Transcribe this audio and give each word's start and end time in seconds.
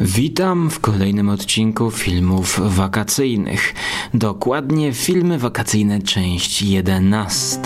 Witam 0.00 0.70
w 0.70 0.80
kolejnym 0.80 1.28
odcinku 1.28 1.90
filmów 1.90 2.60
wakacyjnych. 2.76 3.74
Dokładnie 4.14 4.92
filmy 4.92 5.38
wakacyjne, 5.38 6.02
część 6.02 6.62
11. 6.62 7.60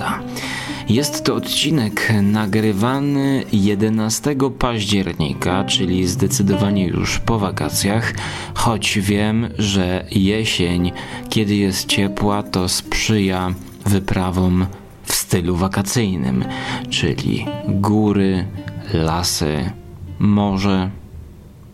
Jest 0.88 1.24
to 1.24 1.34
odcinek 1.34 2.12
nagrywany 2.22 3.44
11 3.52 4.36
października, 4.58 5.64
czyli 5.64 6.06
zdecydowanie 6.06 6.86
już 6.86 7.18
po 7.18 7.38
wakacjach, 7.38 8.14
choć 8.54 8.98
wiem, 8.98 9.48
że 9.58 10.06
jesień, 10.10 10.92
kiedy 11.28 11.56
jest 11.56 11.86
ciepła, 11.86 12.42
to 12.42 12.68
sprzyja 12.68 13.54
wyprawom 13.86 14.66
w 15.02 15.14
stylu 15.14 15.56
wakacyjnym, 15.56 16.44
czyli 16.90 17.46
góry, 17.68 18.46
lasy, 18.92 19.70
morze 20.18 20.90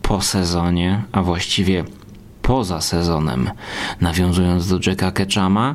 po 0.08 0.20
sezonie, 0.20 1.02
a 1.12 1.22
właściwie 1.22 1.84
poza 2.42 2.80
sezonem, 2.80 3.50
nawiązując 4.00 4.68
do 4.68 4.78
Jacka 4.86 5.12
Ketchama. 5.12 5.74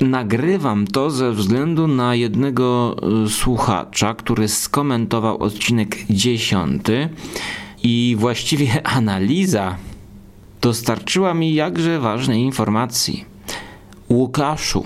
Nagrywam 0.00 0.86
to 0.86 1.10
ze 1.10 1.32
względu 1.32 1.86
na 1.86 2.14
jednego 2.14 2.96
y, 3.26 3.30
słuchacza, 3.30 4.14
który 4.14 4.48
skomentował 4.48 5.38
odcinek 5.38 5.96
10 6.10 6.82
i 7.82 8.16
właściwie 8.18 8.86
analiza 8.98 9.76
dostarczyła 10.60 11.34
mi 11.34 11.54
jakże 11.54 12.00
ważnej 12.00 12.42
informacji. 12.42 13.24
Łukaszu, 14.08 14.84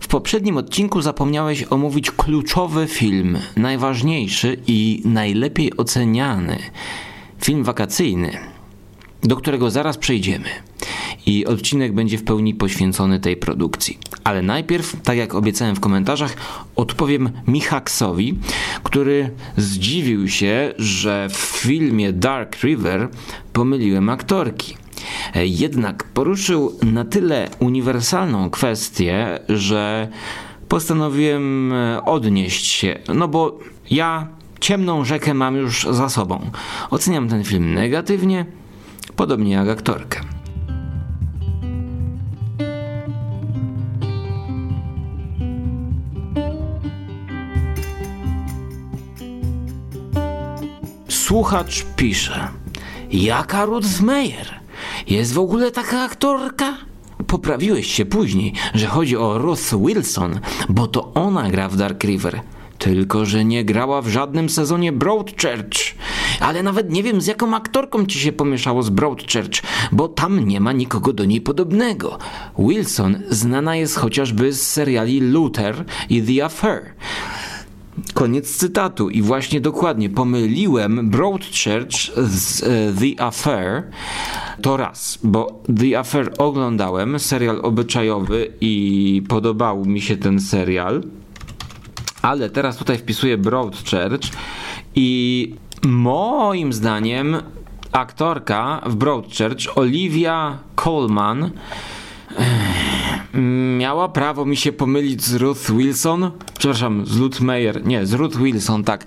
w 0.00 0.08
poprzednim 0.08 0.56
odcinku 0.56 1.02
zapomniałeś 1.02 1.64
omówić 1.70 2.10
kluczowy 2.10 2.86
film, 2.86 3.38
najważniejszy 3.56 4.56
i 4.66 5.02
najlepiej 5.04 5.76
oceniany 5.76 6.58
film 7.44 7.64
wakacyjny, 7.64 8.38
do 9.22 9.36
którego 9.36 9.70
zaraz 9.70 9.98
przejdziemy. 9.98 10.48
I 11.26 11.46
odcinek 11.46 11.92
będzie 11.92 12.18
w 12.18 12.24
pełni 12.24 12.54
poświęcony 12.54 13.20
tej 13.20 13.36
produkcji. 13.36 13.98
Ale 14.24 14.42
najpierw, 14.42 14.96
tak 15.02 15.16
jak 15.16 15.34
obiecałem 15.34 15.76
w 15.76 15.80
komentarzach, 15.80 16.36
odpowiem 16.76 17.30
Michaksowi, 17.46 18.38
który 18.82 19.30
zdziwił 19.56 20.28
się, 20.28 20.74
że 20.78 21.28
w 21.30 21.36
filmie 21.36 22.12
Dark 22.12 22.62
River 22.62 23.08
pomyliłem 23.52 24.08
aktorki. 24.08 24.76
Jednak 25.34 26.04
poruszył 26.04 26.78
na 26.82 27.04
tyle 27.04 27.48
uniwersalną 27.58 28.50
kwestię, 28.50 29.38
że 29.48 30.08
postanowiłem 30.68 31.72
odnieść 32.04 32.66
się, 32.66 32.98
no 33.14 33.28
bo 33.28 33.58
ja 33.90 34.28
Ciemną 34.62 35.04
rzekę 35.04 35.34
mam 35.34 35.56
już 35.56 35.86
za 35.90 36.08
sobą. 36.08 36.50
Oceniam 36.90 37.28
ten 37.28 37.44
film 37.44 37.74
negatywnie, 37.74 38.46
podobnie 39.16 39.52
jak 39.52 39.68
aktorkę. 39.68 40.20
Słuchacz 51.08 51.84
pisze: 51.96 52.48
Jaka 53.10 53.64
Ruth 53.64 54.00
Meyer? 54.00 54.60
Jest 55.06 55.32
w 55.32 55.38
ogóle 55.38 55.70
taka 55.70 56.02
aktorka? 56.02 56.76
Poprawiłeś 57.26 57.86
się 57.86 58.04
później, 58.04 58.52
że 58.74 58.86
chodzi 58.86 59.16
o 59.16 59.38
Ruth 59.38 59.74
Wilson, 59.86 60.40
bo 60.68 60.86
to 60.86 61.14
ona 61.14 61.50
gra 61.50 61.68
w 61.68 61.76
Dark 61.76 62.04
River. 62.04 62.40
Tylko, 62.82 63.26
że 63.26 63.44
nie 63.44 63.64
grała 63.64 64.02
w 64.02 64.08
żadnym 64.08 64.48
sezonie 64.48 64.92
Broadchurch. 64.92 65.94
Ale 66.40 66.62
nawet 66.62 66.90
nie 66.90 67.02
wiem, 67.02 67.20
z 67.20 67.26
jaką 67.26 67.54
aktorką 67.54 68.06
ci 68.06 68.18
się 68.18 68.32
pomieszało 68.32 68.82
z 68.82 68.90
Broadchurch, 68.90 69.62
bo 69.92 70.08
tam 70.08 70.48
nie 70.48 70.60
ma 70.60 70.72
nikogo 70.72 71.12
do 71.12 71.24
niej 71.24 71.40
podobnego. 71.40 72.18
Wilson 72.58 73.22
znana 73.30 73.76
jest 73.76 73.96
chociażby 73.96 74.52
z 74.52 74.68
seriali 74.68 75.20
Luther 75.20 75.84
i 76.10 76.22
The 76.22 76.44
Affair. 76.44 76.82
Koniec 78.14 78.56
cytatu. 78.56 79.10
I 79.10 79.22
właśnie 79.22 79.60
dokładnie 79.60 80.10
pomyliłem 80.10 81.10
Broadchurch 81.10 81.96
z 82.16 82.62
e, 82.62 82.66
The 83.00 83.22
Affair. 83.24 83.82
To 84.62 84.76
raz, 84.76 85.18
bo 85.22 85.62
The 85.80 85.98
Affair 85.98 86.32
oglądałem, 86.38 87.18
serial 87.18 87.60
obyczajowy 87.62 88.52
i 88.60 89.22
podobał 89.28 89.84
mi 89.84 90.00
się 90.00 90.16
ten 90.16 90.40
serial 90.40 91.02
ale 92.22 92.50
teraz 92.50 92.76
tutaj 92.76 92.98
wpisuję 92.98 93.38
Broadchurch 93.38 94.28
i 94.94 95.54
moim 95.82 96.72
zdaniem 96.72 97.36
aktorka 97.92 98.80
w 98.86 98.94
Broadchurch, 98.94 99.78
Olivia 99.78 100.58
Colman, 100.84 101.50
miała 103.78 104.08
prawo 104.08 104.44
mi 104.44 104.56
się 104.56 104.72
pomylić 104.72 105.24
z 105.24 105.34
Ruth 105.34 105.70
Wilson. 105.70 106.30
Przepraszam, 106.58 107.06
z 107.06 107.16
Ruth 107.16 107.40
Meyer. 107.40 107.86
Nie, 107.86 108.06
z 108.06 108.12
Ruth 108.12 108.36
Wilson, 108.36 108.84
tak. 108.84 109.06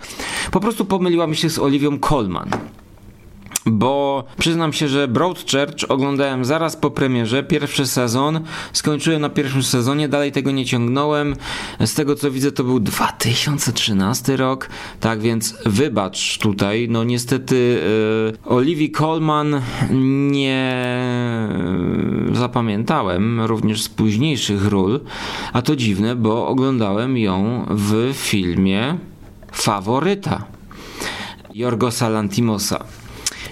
Po 0.52 0.60
prostu 0.60 0.86
pomyliła 0.86 1.28
mi 1.28 1.36
się 1.36 1.50
z 1.50 1.60
Olivią 1.60 2.00
Colman 2.00 2.50
bo 3.66 4.24
przyznam 4.40 4.74
się, 4.74 4.88
że 4.88 5.08
Broadchurch 5.08 5.86
oglądałem 5.90 6.46
zaraz 6.46 6.76
po 6.76 6.92
premierze, 6.92 7.44
pierwszy 7.44 7.88
sezon, 7.88 8.40
skończyłem 8.74 9.22
na 9.22 9.30
pierwszym 9.30 9.64
sezonie, 9.64 10.10
dalej 10.10 10.32
tego 10.32 10.52
nie 10.52 10.66
ciągnąłem. 10.66 11.36
Z 11.86 11.94
tego 11.94 12.16
co 12.16 12.32
widzę, 12.32 12.52
to 12.52 12.64
był 12.64 12.80
2013 12.80 14.38
rok, 14.38 14.70
tak 15.00 15.22
więc 15.22 15.58
wybacz 15.66 16.38
tutaj. 16.38 16.88
No 16.90 17.04
niestety 17.04 17.82
yy, 18.46 18.52
Olivia 18.56 18.88
Colman 18.98 19.62
nie 20.32 20.86
zapamiętałem 22.34 23.42
również 23.42 23.84
z 23.84 23.90
późniejszych 23.90 24.68
ról, 24.68 25.00
a 25.54 25.62
to 25.62 25.76
dziwne, 25.76 26.16
bo 26.16 26.48
oglądałem 26.48 27.18
ją 27.18 27.66
w 27.70 28.14
filmie 28.14 28.98
Faworyta 29.52 30.46
Jorgosa 31.54 32.10
Lantimosa. 32.10 32.86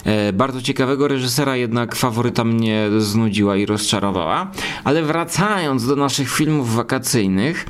E, 0.04 0.34
bardzo 0.34 0.62
ciekawego 0.62 1.08
reżysera, 1.08 1.56
jednak 1.56 1.96
faworyta 1.96 2.44
mnie 2.44 2.88
znudziła 2.98 3.56
i 3.56 3.66
rozczarowała. 3.66 4.52
Ale 4.84 5.04
wracając 5.04 5.88
do 5.88 5.96
naszych 5.96 6.32
filmów 6.32 6.76
wakacyjnych 6.76 7.66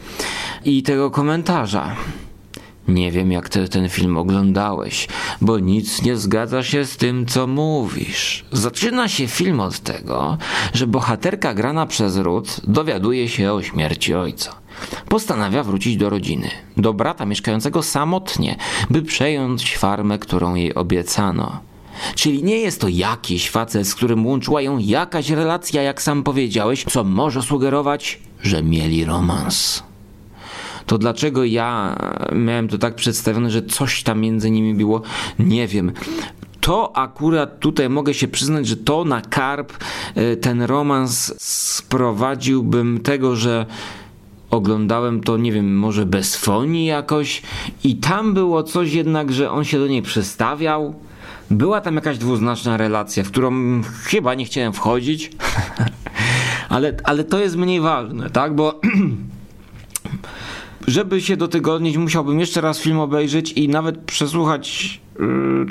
i 0.65 0.83
tego 0.83 1.11
komentarza. 1.11 1.95
Nie 2.87 3.11
wiem, 3.11 3.31
jak 3.31 3.49
ten 3.49 3.89
film 3.89 4.17
oglądałeś, 4.17 5.07
bo 5.41 5.59
nic 5.59 6.01
nie 6.01 6.17
zgadza 6.17 6.63
się 6.63 6.85
z 6.85 6.97
tym, 6.97 7.25
co 7.25 7.47
mówisz. 7.47 8.45
Zaczyna 8.51 9.07
się 9.07 9.27
film 9.27 9.59
od 9.59 9.79
tego, 9.79 10.37
że 10.73 10.87
bohaterka 10.87 11.53
grana 11.53 11.85
przez 11.85 12.17
Ruth 12.17 12.49
dowiaduje 12.63 13.29
się 13.29 13.53
o 13.53 13.61
śmierci 13.61 14.13
ojca. 14.13 14.55
Postanawia 15.09 15.63
wrócić 15.63 15.97
do 15.97 16.09
rodziny, 16.09 16.49
do 16.77 16.93
brata 16.93 17.25
mieszkającego 17.25 17.83
samotnie, 17.83 18.55
by 18.89 19.01
przejąć 19.01 19.77
farmę, 19.77 20.19
którą 20.19 20.55
jej 20.55 20.75
obiecano. 20.75 21.72
Czyli 22.15 22.43
nie 22.43 22.57
jest 22.57 22.81
to 22.81 22.87
jakiś 22.87 23.49
facet, 23.49 23.87
z 23.87 23.95
którym 23.95 24.25
łączyła 24.25 24.61
ją 24.61 24.77
jakaś 24.77 25.29
relacja, 25.29 25.81
jak 25.81 26.01
sam 26.01 26.23
powiedziałeś, 26.23 26.85
co 26.89 27.03
może 27.03 27.41
sugerować, 27.41 28.19
że 28.41 28.63
mieli 28.63 29.05
romans. 29.05 29.83
To 30.85 30.97
dlaczego 30.97 31.45
ja 31.45 31.95
miałem 32.31 32.67
to 32.67 32.77
tak 32.77 32.95
przedstawione, 32.95 33.51
że 33.51 33.61
coś 33.61 34.03
tam 34.03 34.19
między 34.19 34.51
nimi 34.51 34.73
było, 34.73 35.01
nie 35.39 35.67
wiem 35.67 35.91
to 36.63 36.97
akurat 36.97 37.59
tutaj 37.59 37.89
mogę 37.89 38.13
się 38.13 38.27
przyznać, 38.27 38.67
że 38.67 38.77
to 38.77 39.05
na 39.05 39.21
karp 39.21 39.73
e, 40.15 40.35
ten 40.35 40.61
romans 40.61 41.33
sprowadziłbym 41.37 42.99
tego, 42.99 43.35
że 43.35 43.65
oglądałem 44.49 45.21
to, 45.21 45.37
nie 45.37 45.51
wiem, 45.51 45.77
może 45.77 46.05
bez 46.05 46.35
fonii 46.35 46.85
jakoś 46.85 47.41
i 47.83 47.95
tam 47.95 48.33
było 48.33 48.63
coś 48.63 48.93
jednak, 48.93 49.31
że 49.31 49.51
on 49.51 49.63
się 49.63 49.79
do 49.79 49.87
niej 49.87 50.01
przestawiał 50.01 50.95
była 51.57 51.81
tam 51.81 51.95
jakaś 51.95 52.17
dwuznaczna 52.17 52.77
relacja, 52.77 53.23
w 53.23 53.27
którą 53.27 53.81
chyba 54.03 54.33
nie 54.33 54.45
chciałem 54.45 54.73
wchodzić, 54.73 55.31
ale, 56.69 56.97
ale 57.03 57.23
to 57.23 57.39
jest 57.39 57.55
mniej 57.55 57.81
ważne, 57.81 58.29
tak? 58.29 58.55
Bo 58.55 58.81
żeby 60.87 61.21
się 61.21 61.37
do 61.37 61.47
tego 61.47 61.73
odnieść, 61.73 61.97
musiałbym 61.97 62.39
jeszcze 62.39 62.61
raz 62.61 62.79
film 62.79 62.99
obejrzeć 62.99 63.51
i 63.51 63.67
nawet 63.69 63.97
przesłuchać 63.97 64.99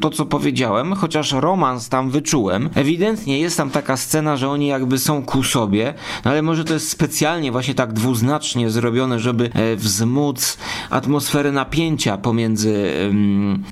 to, 0.01 0.11
co 0.11 0.27
powiedziałem, 0.27 0.95
chociaż 0.95 1.33
romans 1.33 1.89
tam 1.89 2.11
wyczułem. 2.11 2.71
Ewidentnie 2.75 3.39
jest 3.39 3.57
tam 3.57 3.71
taka 3.71 3.97
scena, 3.97 4.37
że 4.37 4.49
oni 4.49 4.67
jakby 4.67 4.99
są 4.99 5.23
ku 5.23 5.43
sobie, 5.43 5.95
no 6.25 6.31
ale 6.31 6.43
może 6.43 6.65
to 6.65 6.75
jest 6.75 6.89
specjalnie 6.89 7.53
właśnie 7.53 7.75
tak 7.75 7.93
dwuznacznie 7.93 8.71
zrobione, 8.71 9.21
żeby 9.21 9.51
e, 9.55 9.77
wzmóc 9.77 10.59
atmosferę 10.91 11.53
napięcia 11.53 12.17
pomiędzy 12.19 12.93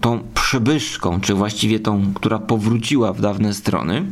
tą 0.01 0.21
przybyszką, 0.35 1.21
czy 1.21 1.35
właściwie 1.35 1.81
tą, 1.81 2.15
która 2.15 2.39
powróciła 2.39 3.13
w 3.13 3.21
dawne 3.21 3.55
strony. 3.55 4.05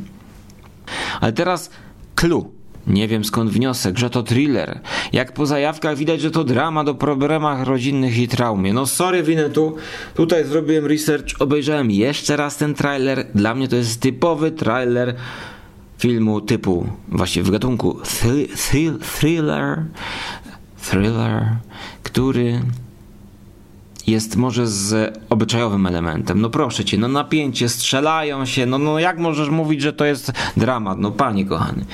Ale 1.20 1.32
teraz 1.32 1.70
clue 2.14 2.57
Nie 2.88 3.08
wiem 3.08 3.24
skąd 3.24 3.50
wniosek, 3.50 3.98
że 3.98 4.10
to 4.10 4.22
thriller. 4.22 4.80
Jak 5.12 5.32
po 5.32 5.46
zajawkach 5.46 5.96
widać, 5.96 6.20
że 6.20 6.30
to 6.30 6.44
drama 6.44 6.80
o 6.80 6.94
problemach 6.94 7.66
rodzinnych 7.66 8.18
i 8.18 8.28
traumie. 8.28 8.72
No 8.72 8.86
sorry 8.86 9.22
Winetu, 9.22 9.76
tutaj 10.14 10.44
zrobiłem 10.44 10.86
research, 10.86 11.26
obejrzałem 11.38 11.90
jeszcze 11.90 12.36
raz 12.36 12.56
ten 12.56 12.74
trailer. 12.74 13.26
Dla 13.34 13.54
mnie 13.54 13.68
to 13.68 13.76
jest 13.76 14.00
typowy 14.00 14.50
trailer 14.50 15.14
filmu 15.98 16.40
typu, 16.40 16.86
właśnie 17.08 17.42
w 17.42 17.50
gatunku 17.50 17.98
thriller, 19.00 19.84
thriller, 20.82 21.46
który 22.02 22.60
jest 24.06 24.36
może 24.36 24.66
z 24.66 25.18
obyczajowym 25.30 25.86
elementem. 25.86 26.40
No 26.40 26.50
proszę 26.50 26.84
cię, 26.84 26.98
no 26.98 27.08
napięcie, 27.08 27.68
strzelają 27.68 28.46
się, 28.46 28.66
no, 28.66 28.78
no 28.78 28.98
jak 28.98 29.18
możesz 29.18 29.48
mówić, 29.48 29.82
że 29.82 29.92
to 29.92 30.04
jest 30.04 30.32
dramat? 30.56 30.98
No 30.98 31.10
panie 31.10 31.46
kochany. 31.46 31.84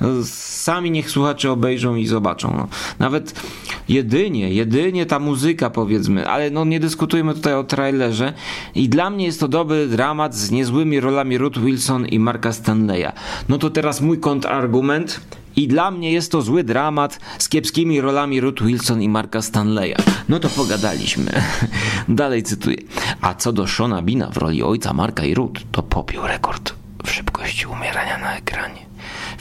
No, 0.00 0.08
sami 0.24 0.90
niech 0.90 1.10
słuchacze 1.10 1.50
obejrzą 1.52 1.96
i 1.96 2.06
zobaczą. 2.06 2.54
No. 2.56 2.68
Nawet 2.98 3.40
jedynie, 3.88 4.52
jedynie 4.52 5.06
ta 5.06 5.18
muzyka 5.18 5.70
powiedzmy, 5.70 6.28
ale 6.28 6.50
no 6.50 6.64
nie 6.64 6.80
dyskutujmy 6.80 7.34
tutaj 7.34 7.54
o 7.54 7.64
trailerze 7.64 8.32
i 8.74 8.88
dla 8.88 9.10
mnie 9.10 9.26
jest 9.26 9.40
to 9.40 9.48
dobry 9.48 9.88
dramat 9.88 10.34
z 10.34 10.50
niezłymi 10.50 11.00
rolami 11.00 11.38
Ruth 11.38 11.58
Wilson 11.58 12.06
i 12.06 12.18
Marka 12.18 12.52
Stanleya. 12.52 13.12
No 13.48 13.58
to 13.58 13.70
teraz 13.70 14.00
mój 14.00 14.18
kontrargument 14.18 15.20
i 15.56 15.68
dla 15.68 15.90
mnie 15.90 16.12
jest 16.12 16.32
to 16.32 16.42
zły 16.42 16.64
dramat 16.64 17.20
z 17.38 17.48
kiepskimi 17.48 18.00
rolami 18.00 18.40
Ruth 18.40 18.62
Wilson 18.62 19.02
i 19.02 19.08
Marka 19.08 19.42
Stanleya. 19.42 19.96
No 20.28 20.40
to 20.40 20.48
pogadaliśmy. 20.48 21.32
Dalej 22.08 22.42
cytuję. 22.42 22.76
A 23.20 23.34
co 23.34 23.52
do 23.52 23.66
Shona 23.66 24.02
Bina 24.02 24.30
w 24.30 24.36
roli 24.36 24.62
ojca 24.62 24.92
Marka 24.92 25.24
i 25.24 25.34
Ruth, 25.34 25.60
to 25.72 25.82
popił 25.82 26.22
rekord 26.22 26.74
w 27.06 27.10
szybkości 27.10 27.66
umierania 27.66 28.18
na 28.18 28.36
ekranie. 28.36 28.87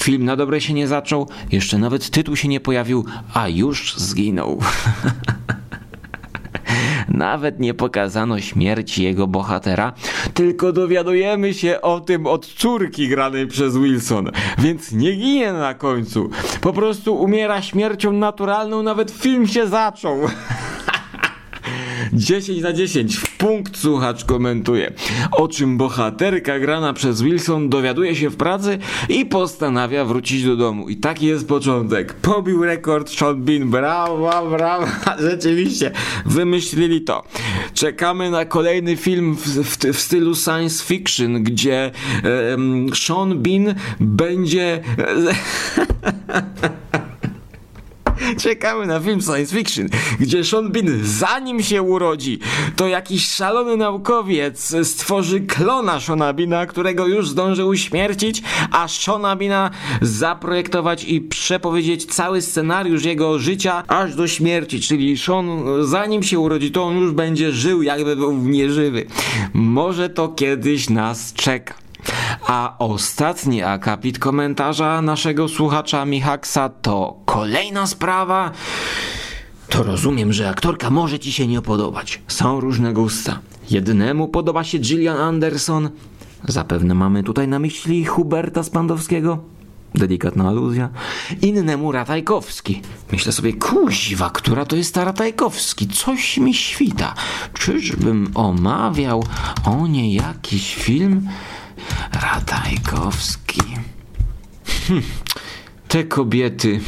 Film 0.01 0.25
na 0.25 0.35
dobre 0.35 0.61
się 0.61 0.73
nie 0.73 0.87
zaczął, 0.87 1.29
jeszcze 1.51 1.77
nawet 1.77 2.09
tytuł 2.09 2.35
się 2.35 2.47
nie 2.47 2.59
pojawił, 2.59 3.05
a 3.33 3.47
już 3.47 3.95
zginął. 3.97 4.59
Nawet 7.09 7.59
nie 7.59 7.73
pokazano 7.73 8.41
śmierci 8.41 9.03
jego 9.03 9.27
bohatera, 9.27 9.93
tylko 10.33 10.73
dowiadujemy 10.73 11.53
się 11.53 11.81
o 11.81 11.99
tym 11.99 12.27
od 12.27 12.45
córki 12.45 13.07
granej 13.09 13.47
przez 13.47 13.77
Wilson. 13.77 14.31
Więc 14.57 14.91
nie 14.91 15.15
ginie 15.15 15.53
na 15.53 15.73
końcu. 15.73 16.29
Po 16.61 16.73
prostu 16.73 17.15
umiera 17.15 17.61
śmiercią 17.61 18.11
naturalną, 18.11 18.83
nawet 18.83 19.11
film 19.11 19.47
się 19.47 19.67
zaczął. 19.67 20.17
10 22.17 22.61
na 22.61 22.73
10 22.73 23.17
w 23.17 23.37
punkt 23.37 23.77
słuchacz 23.77 24.25
komentuje. 24.25 24.93
O 25.31 25.47
czym 25.47 25.77
bohaterka 25.77 26.59
grana 26.59 26.93
przez 26.93 27.21
Wilson 27.21 27.69
dowiaduje 27.69 28.15
się 28.15 28.29
w 28.29 28.35
pracy 28.35 28.77
i 29.09 29.25
postanawia 29.25 30.05
wrócić 30.05 30.43
do 30.43 30.55
domu. 30.55 30.89
I 30.89 30.95
taki 30.95 31.25
jest 31.25 31.47
początek. 31.47 32.13
Pobił 32.13 32.63
rekord 32.63 33.09
Sean 33.09 33.43
Bean. 33.43 33.69
Brawo, 33.69 34.49
brawo. 34.49 34.87
Rzeczywiście, 35.29 35.91
wymyślili 36.25 37.01
to. 37.01 37.23
Czekamy 37.73 38.31
na 38.31 38.45
kolejny 38.45 38.95
film 38.95 39.35
w, 39.35 39.47
w, 39.47 39.77
w 39.77 39.99
stylu 39.99 40.35
science 40.35 40.85
fiction, 40.85 41.43
gdzie 41.43 41.91
Sean 42.93 43.39
Bean 43.39 43.75
będzie... 43.99 44.81
Czekamy 48.43 48.85
na 48.85 48.99
film 48.99 49.21
science 49.21 49.55
fiction, 49.55 49.89
gdzie 50.19 50.43
Sean 50.43 50.71
Bean 50.71 50.99
zanim 51.03 51.63
się 51.63 51.81
urodzi, 51.81 52.39
to 52.75 52.87
jakiś 52.87 53.29
szalony 53.29 53.77
naukowiec 53.77 54.75
stworzy 54.83 55.41
klona 55.41 55.99
Seana 55.99 56.33
Beana, 56.33 56.65
którego 56.65 57.07
już 57.07 57.29
zdąży 57.29 57.65
uśmiercić, 57.65 58.43
a 58.71 58.87
Seana 58.87 59.35
Beana 59.35 59.71
zaprojektować 60.01 61.03
i 61.03 61.21
przepowiedzieć 61.21 62.05
cały 62.05 62.41
scenariusz 62.41 63.05
jego 63.05 63.39
życia 63.39 63.83
aż 63.87 64.15
do 64.15 64.27
śmierci, 64.27 64.81
czyli 64.81 65.17
Sean 65.17 65.63
zanim 65.81 66.23
się 66.23 66.39
urodzi, 66.39 66.71
to 66.71 66.83
on 66.83 66.99
już 66.99 67.11
będzie 67.11 67.51
żył 67.51 67.81
jakby 67.81 68.15
był 68.15 68.37
nieżywy. 68.37 69.05
Może 69.53 70.09
to 70.09 70.27
kiedyś 70.27 70.89
nas 70.89 71.33
czeka. 71.33 71.86
A 72.47 72.75
ostatni 72.79 73.63
akapit 73.63 74.19
komentarza 74.19 75.01
naszego 75.01 75.47
słuchacza 75.47 76.05
Michaksa 76.05 76.69
to 76.69 77.19
kolejna 77.25 77.87
sprawa. 77.87 78.51
To 79.69 79.83
rozumiem, 79.83 80.33
że 80.33 80.49
aktorka 80.49 80.89
może 80.89 81.19
ci 81.19 81.31
się 81.31 81.47
nie 81.47 81.61
podobać. 81.61 82.21
Są 82.27 82.59
różne 82.59 82.93
gusta. 82.93 83.39
Jednemu 83.69 84.27
podoba 84.27 84.63
się 84.63 84.77
Gillian 84.77 85.17
Anderson. 85.17 85.89
Zapewne 86.47 86.93
mamy 86.93 87.23
tutaj 87.23 87.47
na 87.47 87.59
myśli 87.59 88.05
Huberta 88.05 88.63
Spandowskiego. 88.63 89.37
Delikatna 89.95 90.47
aluzja. 90.47 90.89
Innemu 91.41 91.91
Ratajkowski. 91.91 92.81
Myślę 93.11 93.31
sobie, 93.31 93.53
kuźwa, 93.53 94.29
która 94.29 94.65
to 94.65 94.75
jest 94.75 94.93
ta 94.93 95.05
Ratajkowski? 95.05 95.87
Coś 95.87 96.37
mi 96.37 96.53
świta. 96.53 97.13
Czyżbym 97.53 98.31
omawiał 98.35 99.23
o 99.65 99.87
nie 99.87 100.13
jakiś 100.13 100.75
film? 100.75 101.29
Ratajkowski. 102.21 103.61
Hm, 104.87 105.01
te 105.87 106.03
kobiety. 106.03 106.79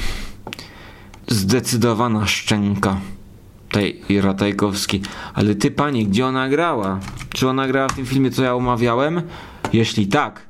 Zdecydowana 1.27 2.27
szczęka 2.27 2.97
tej 3.71 4.01
Ratajkowski. 4.21 5.01
Ale 5.33 5.55
ty, 5.55 5.71
panie, 5.71 6.05
gdzie 6.05 6.25
ona 6.25 6.49
grała? 6.49 6.99
Czy 7.33 7.47
ona 7.47 7.67
grała 7.67 7.87
w 7.87 7.93
tym 7.95 8.05
filmie, 8.05 8.31
co 8.31 8.43
ja 8.43 8.55
omawiałem? 8.55 9.21
Jeśli 9.73 10.07
tak, 10.07 10.41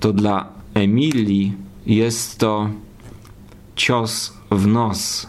to 0.00 0.12
dla 0.12 0.48
Emilii 0.74 1.52
jest 1.86 2.38
to 2.38 2.70
cios 3.76 4.32
w 4.50 4.66
nos, 4.66 5.26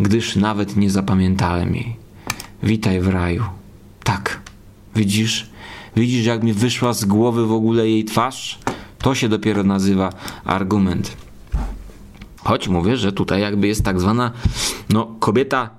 gdyż 0.00 0.36
nawet 0.36 0.76
nie 0.76 0.90
zapamiętałem 0.90 1.74
jej. 1.74 1.96
Witaj 2.62 3.00
w 3.00 3.08
raju. 3.08 3.44
Tak, 4.04 4.40
widzisz? 4.96 5.50
Widzisz, 5.96 6.26
jak 6.26 6.42
mi 6.42 6.52
wyszła 6.52 6.92
z 6.92 7.04
głowy 7.04 7.46
w 7.46 7.52
ogóle 7.52 7.88
jej 7.88 8.04
twarz? 8.04 8.58
To 8.98 9.14
się 9.14 9.28
dopiero 9.28 9.62
nazywa 9.62 10.12
argument. 10.44 11.16
Choć 12.44 12.68
mówię, 12.68 12.96
że 12.96 13.12
tutaj 13.12 13.40
jakby 13.40 13.66
jest 13.66 13.84
tak 13.84 14.00
zwana 14.00 14.32
no, 14.90 15.16
kobieta 15.20 15.70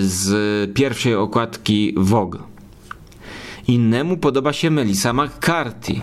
z 0.00 0.74
pierwszej 0.74 1.14
okładki 1.14 1.94
Vogue. 1.96 2.38
Innemu 3.68 4.16
podoba 4.16 4.52
się 4.52 4.70
Melissa 4.70 5.12
McCarthy. 5.12 6.00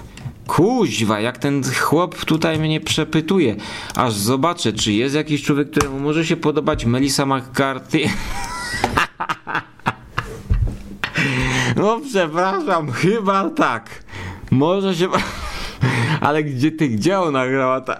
Kuźwa, 0.47 1.19
jak 1.19 1.37
ten 1.37 1.63
chłop 1.79 2.25
tutaj 2.25 2.59
mnie 2.59 2.81
przepytuje. 2.81 3.55
Aż 3.95 4.13
zobaczę, 4.13 4.73
czy 4.73 4.93
jest 4.93 5.15
jakiś 5.15 5.43
człowiek, 5.43 5.71
któremu 5.71 5.99
może 5.99 6.25
się 6.25 6.37
podobać 6.37 6.85
Melissa 6.85 7.25
McCarthy. 7.25 7.99
No 11.81 11.99
przepraszam, 12.09 12.91
chyba 12.91 13.49
tak. 13.49 14.03
Może 14.51 14.95
się... 14.95 15.07
Ale 16.21 16.43
gdzie 16.43 16.71
ty, 16.71 16.89
gdzie 16.89 17.19
ona 17.19 17.47
grała 17.47 17.81
ta 17.81 17.97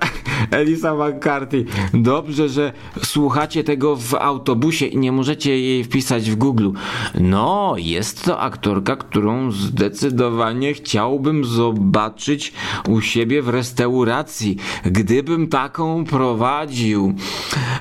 Elisa 0.52 0.96
McCarthy? 0.96 1.66
Dobrze, 1.94 2.50
że 2.50 2.74
słuchacie 3.04 3.64
tego 3.64 3.96
w 3.96 4.14
autobusie 4.14 4.86
i 4.86 4.98
nie 4.98 5.12
możecie 5.12 5.60
jej 5.60 5.84
wpisać 5.84 6.32
w 6.32 6.36
Google. 6.36 6.70
No, 7.20 7.74
jest 7.78 8.26
to 8.26 8.40
aktorka, 8.40 8.96
którą 8.96 9.52
zdecydowanie 9.52 10.74
chciałbym 10.74 11.46
zobaczyć 11.46 12.54
u 12.88 13.02
siebie 13.02 13.42
w 13.42 13.50
restauracji, 13.50 14.58
gdybym 14.86 15.48
taką 15.48 16.06
prowadził. 16.06 17.14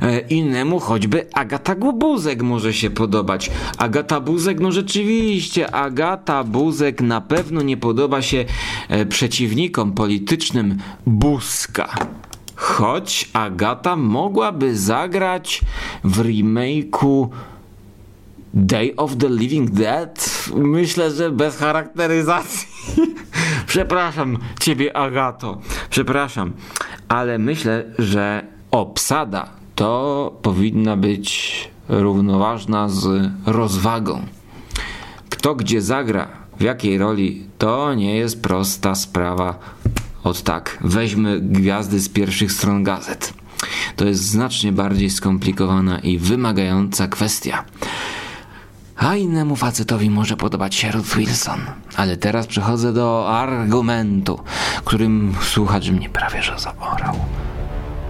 E, 0.02 0.20
innemu 0.20 0.80
choćby 0.80 1.26
Agata 1.34 1.74
Buzek 1.74 2.42
może 2.42 2.72
się 2.72 2.90
podobać. 2.90 3.50
Agata 3.78 4.20
Buzek, 4.20 4.60
no 4.60 4.72
rzeczywiście, 4.72 5.74
Agata 5.74 6.44
Buzek 6.44 7.00
na 7.00 7.20
pewno 7.20 7.62
nie 7.62 7.76
podoba 7.76 8.22
się 8.22 8.44
e, 8.88 9.06
przeciwnikom 9.06 9.92
politycznym 9.92 10.78
Buzka. 11.06 12.19
Choć 12.60 13.30
Agata 13.32 13.96
mogłaby 13.96 14.76
zagrać 14.76 15.60
w 16.04 16.18
remake'u 16.18 17.28
Day 18.54 18.96
of 18.96 19.16
the 19.16 19.28
Living 19.28 19.70
Dead? 19.70 20.48
Myślę, 20.54 21.10
że 21.10 21.30
bez 21.30 21.56
charakteryzacji. 21.56 22.68
Przepraszam 23.66 24.38
ciebie, 24.60 24.96
Agato. 24.96 25.58
Przepraszam. 25.90 26.52
Ale 27.08 27.38
myślę, 27.38 27.84
że 27.98 28.46
obsada 28.70 29.48
to 29.74 30.38
powinna 30.42 30.96
być 30.96 31.68
równoważna 31.88 32.88
z 32.88 33.30
rozwagą. 33.46 34.22
Kto 35.30 35.54
gdzie 35.54 35.82
zagra, 35.82 36.28
w 36.58 36.62
jakiej 36.62 36.98
roli, 36.98 37.46
to 37.58 37.94
nie 37.94 38.16
jest 38.16 38.42
prosta 38.42 38.94
sprawa 38.94 39.58
od 40.24 40.42
tak, 40.42 40.78
weźmy 40.80 41.40
gwiazdy 41.40 42.00
z 42.00 42.08
pierwszych 42.08 42.52
stron 42.52 42.84
gazet. 42.84 43.34
To 43.96 44.04
jest 44.04 44.22
znacznie 44.22 44.72
bardziej 44.72 45.10
skomplikowana 45.10 45.98
i 45.98 46.18
wymagająca 46.18 47.08
kwestia. 47.08 47.64
A 48.96 49.16
innemu 49.16 49.56
facetowi 49.56 50.10
może 50.10 50.36
podobać 50.36 50.74
się 50.74 50.92
Ruth 50.92 51.16
Wilson. 51.16 51.60
Ale 51.96 52.16
teraz 52.16 52.46
przechodzę 52.46 52.92
do 52.92 53.28
argumentu, 53.28 54.40
którym 54.84 55.34
słuchacz 55.42 55.90
mnie 55.90 56.08
prawie 56.08 56.42
że 56.42 56.58
zaborał. 56.58 57.14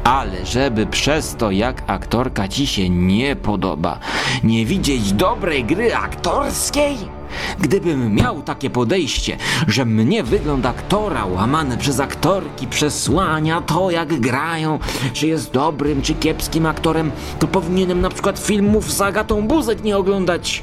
Ale 0.04 0.46
żeby 0.46 0.86
przez 0.86 1.36
to, 1.36 1.50
jak 1.50 1.82
aktorka 1.86 2.48
ci 2.48 2.66
się 2.66 2.88
nie 2.88 3.36
podoba, 3.36 3.98
nie 4.44 4.66
widzieć 4.66 5.12
dobrej 5.12 5.64
gry 5.64 5.94
aktorskiej? 5.94 7.19
Gdybym 7.60 8.14
miał 8.14 8.42
takie 8.42 8.70
podejście, 8.70 9.36
że 9.68 9.84
mnie 9.84 10.22
wygląd 10.22 10.66
aktora 10.66 11.26
łamany 11.26 11.78
przez 11.78 12.00
aktorki 12.00 12.66
przesłania 12.66 13.60
to, 13.60 13.90
jak 13.90 14.20
grają, 14.20 14.78
czy 15.12 15.26
jest 15.26 15.52
dobrym, 15.52 16.02
czy 16.02 16.14
kiepskim 16.14 16.66
aktorem, 16.66 17.10
to 17.38 17.46
powinienem 17.46 18.00
na 18.00 18.08
przykład 18.08 18.38
filmów 18.38 18.92
z 18.92 19.00
Agatą 19.00 19.48
Buzek 19.48 19.82
nie 19.84 19.96
oglądać, 19.96 20.62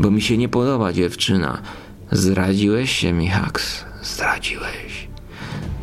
bo 0.00 0.10
mi 0.10 0.22
się 0.22 0.36
nie 0.36 0.48
podoba 0.48 0.92
dziewczyna. 0.92 1.58
Zdradziłeś 2.12 2.90
się 2.90 3.12
mi, 3.12 3.28
Haks, 3.28 3.84
zdradziłeś. 4.02 4.89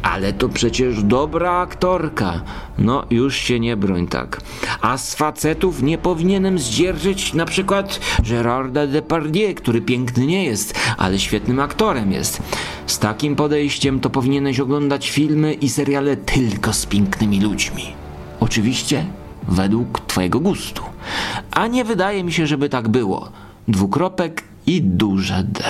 Ale 0.02 0.34
to 0.34 0.50
przecież 0.50 1.04
dobra 1.04 1.52
aktorka. 1.52 2.42
No, 2.78 3.06
już 3.10 3.36
się 3.36 3.60
nie 3.60 3.78
broń 3.78 4.08
tak. 4.08 4.42
A 4.82 4.98
z 4.98 5.16
facetów 5.16 5.84
nie 5.84 5.98
powinienem 5.98 6.60
zdzierżyć 6.60 7.34
na 7.34 7.46
przykład 7.46 8.00
Gerarda 8.30 8.88
Depardieu, 8.88 9.56
który 9.56 9.82
piękny 9.82 10.26
nie 10.26 10.44
jest, 10.46 10.80
ale 10.98 11.20
świetnym 11.20 11.60
aktorem 11.60 12.12
jest. 12.12 12.42
Z 12.88 13.00
takim 13.00 13.36
podejściem 13.36 14.00
to 14.00 14.10
powinieneś 14.10 14.60
oglądać 14.60 15.10
filmy 15.10 15.54
i 15.54 15.70
seriale 15.70 16.18
tylko 16.18 16.74
z 16.74 16.86
pięknymi 16.86 17.42
ludźmi. 17.42 17.84
Oczywiście 18.40 19.06
według 19.48 20.00
twojego 20.00 20.40
gustu. 20.40 20.84
A 21.52 21.68
nie 21.68 21.86
wydaje 21.86 22.24
mi 22.24 22.34
się, 22.34 22.48
żeby 22.48 22.70
tak 22.70 22.88
było. 22.88 23.30
Dwukropek 23.68 24.44
i 24.66 24.82
duże 24.82 25.44
D. 25.44 25.64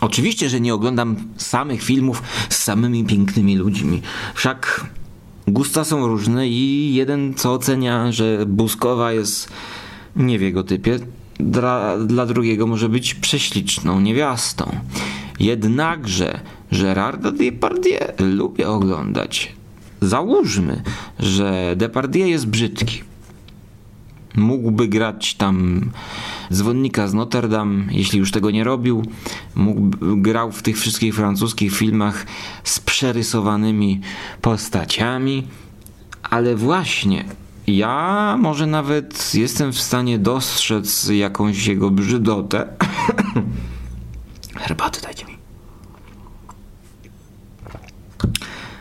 Oczywiście, 0.00 0.48
że 0.48 0.60
nie 0.60 0.74
oglądam 0.74 1.16
samych 1.36 1.82
filmów 1.82 2.22
z 2.48 2.56
samymi 2.56 3.04
pięknymi 3.04 3.56
ludźmi. 3.56 4.02
Wszak 4.34 4.86
gusta 5.48 5.84
są 5.84 6.06
różne 6.06 6.48
i 6.48 6.94
jeden 6.94 7.34
co 7.34 7.52
ocenia, 7.52 8.12
że 8.12 8.46
Buskowa 8.46 9.12
jest 9.12 9.48
nie 10.16 10.38
w 10.38 10.42
jego 10.42 10.62
typie, 10.62 10.98
dla, 11.40 11.98
dla 11.98 12.26
drugiego 12.26 12.66
może 12.66 12.88
być 12.88 13.14
prześliczną 13.14 14.00
niewiastą. 14.00 14.76
Jednakże 15.40 16.40
Gerarda 16.72 17.32
Depardieu 17.32 18.12
lubię 18.18 18.68
oglądać. 18.68 19.52
Załóżmy, 20.00 20.82
że 21.18 21.74
Depardieu 21.76 22.26
jest 22.26 22.46
brzydki. 22.46 23.02
Mógłby 24.36 24.88
grać 24.88 25.34
tam 25.34 25.90
dzwonnika 26.52 27.08
z 27.08 27.14
Notre 27.14 27.48
Dame, 27.48 27.84
jeśli 27.90 28.18
już 28.18 28.30
tego 28.30 28.50
nie 28.50 28.64
robił. 28.64 29.04
Mógłby, 29.54 30.22
grał 30.22 30.52
w 30.52 30.62
tych 30.62 30.78
wszystkich 30.78 31.14
francuskich 31.14 31.72
filmach 31.76 32.26
z 32.64 32.80
przerysowanymi 32.80 34.00
postaciami. 34.40 35.46
Ale 36.22 36.56
właśnie, 36.56 37.24
ja 37.66 38.36
może 38.40 38.66
nawet 38.66 39.34
jestem 39.34 39.72
w 39.72 39.80
stanie 39.80 40.18
dostrzec 40.18 41.08
jakąś 41.08 41.66
jego 41.66 41.90
brzydotę. 41.90 42.68
Herbaty 44.56 45.00
dajcie 45.00 45.26
mi. 45.26 45.38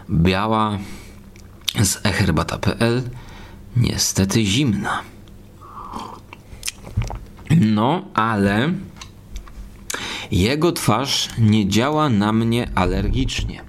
Biała 0.10 0.78
z 1.84 2.06
eherbata.pl 2.06 3.02
niestety 3.78 4.46
zimna. 4.46 5.02
No, 7.60 8.06
ale 8.14 8.74
jego 10.32 10.72
twarz 10.72 11.30
nie 11.40 11.68
działa 11.68 12.10
na 12.10 12.34
mnie 12.34 12.70
alergicznie. 12.76 13.62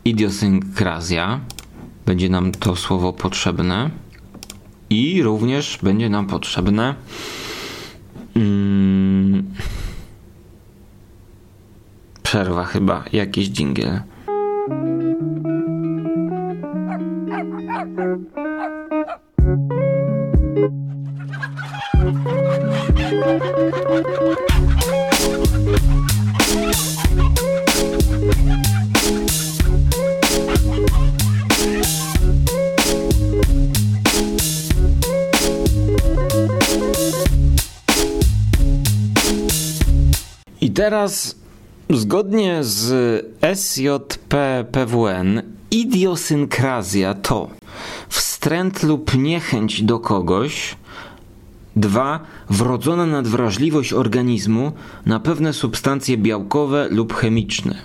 idiosynkrazja 0.06 1.40
będzie 2.06 2.30
nam 2.30 2.52
to 2.52 2.76
słowo 2.76 3.14
potrzebne 3.14 3.90
i 4.90 5.24
również 5.24 5.80
będzie 5.84 6.10
nam 6.10 6.28
potrzebne 6.28 6.96
mm, 8.36 9.54
przerwa 12.24 12.66
chyba, 12.66 13.04
jakiś 13.14 13.50
dżingiel. 13.50 14.02
I 17.98 18.02
teraz 40.72 41.36
zgodnie 41.90 42.64
z 42.64 43.26
SJPPWN 43.56 45.42
idiosynkrazja 45.72 47.14
to 47.14 47.57
wstręt 48.48 48.84
lub 48.84 49.18
niechęć 49.18 49.84
do 49.84 50.00
kogoś, 50.00 50.76
dwa 51.76 52.20
wrodzona 52.50 53.06
nadwrażliwość 53.06 53.94
organizmu 53.94 54.72
na 55.06 55.20
pewne 55.20 55.54
substancje 55.54 56.18
białkowe 56.18 56.88
lub 56.92 57.14
chemiczne. 57.14 57.76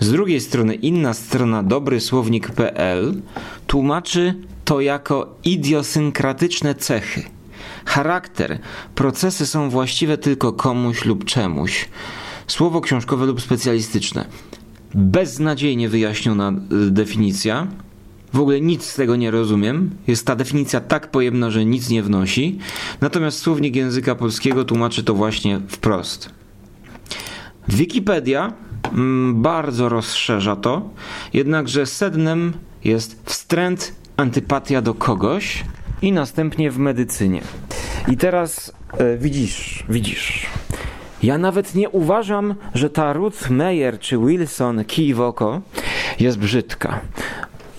Z 0.00 0.10
drugiej 0.10 0.40
strony 0.40 0.74
inna 0.74 1.14
strona 1.14 1.62
dobrysłownik.pl 1.62 3.22
tłumaczy 3.66 4.34
to 4.64 4.80
jako 4.80 5.34
idiosynkratyczne 5.44 6.74
cechy. 6.74 7.22
Charakter. 7.84 8.58
Procesy 8.94 9.46
są 9.46 9.70
właściwe 9.70 10.18
tylko 10.18 10.52
komuś 10.52 11.04
lub 11.04 11.24
czemuś. 11.24 11.88
Słowo 12.46 12.80
książkowe 12.80 13.26
lub 13.26 13.40
specjalistyczne. 13.40 14.24
Beznadziejnie 14.94 15.88
wyjaśniona 15.88 16.52
y, 16.88 16.90
definicja. 16.90 17.66
W 18.34 18.40
ogóle 18.40 18.60
nic 18.60 18.84
z 18.84 18.94
tego 18.94 19.16
nie 19.16 19.30
rozumiem. 19.30 19.90
Jest 20.06 20.26
ta 20.26 20.36
definicja 20.36 20.80
tak 20.80 21.10
pojemna, 21.10 21.50
że 21.50 21.64
nic 21.64 21.90
nie 21.90 22.02
wnosi. 22.02 22.58
Natomiast 23.00 23.38
słownik 23.38 23.76
języka 23.76 24.14
polskiego 24.14 24.64
tłumaczy 24.64 25.04
to 25.04 25.14
właśnie 25.14 25.60
wprost. 25.68 26.30
Wikipedia 27.68 28.52
mm, 28.92 29.42
bardzo 29.42 29.88
rozszerza 29.88 30.56
to, 30.56 30.90
jednakże 31.32 31.86
sednem 31.86 32.52
jest 32.84 33.22
wstręt, 33.24 33.94
antypatia 34.16 34.82
do 34.82 34.94
kogoś 34.94 35.64
i 36.02 36.12
następnie 36.12 36.70
w 36.70 36.78
medycynie. 36.78 37.42
I 38.08 38.16
teraz 38.16 38.72
e, 38.92 39.16
widzisz, 39.16 39.84
widzisz. 39.88 40.46
Ja 41.22 41.38
nawet 41.38 41.74
nie 41.74 41.90
uważam, 41.90 42.54
że 42.74 42.90
ta 42.90 43.12
Ruth 43.12 43.50
Meyer 43.50 43.98
czy 43.98 44.18
Wilson 44.18 44.84
kij 44.84 45.14
w 45.14 45.20
oko 45.20 45.60
jest 46.20 46.38
brzydka. 46.38 47.00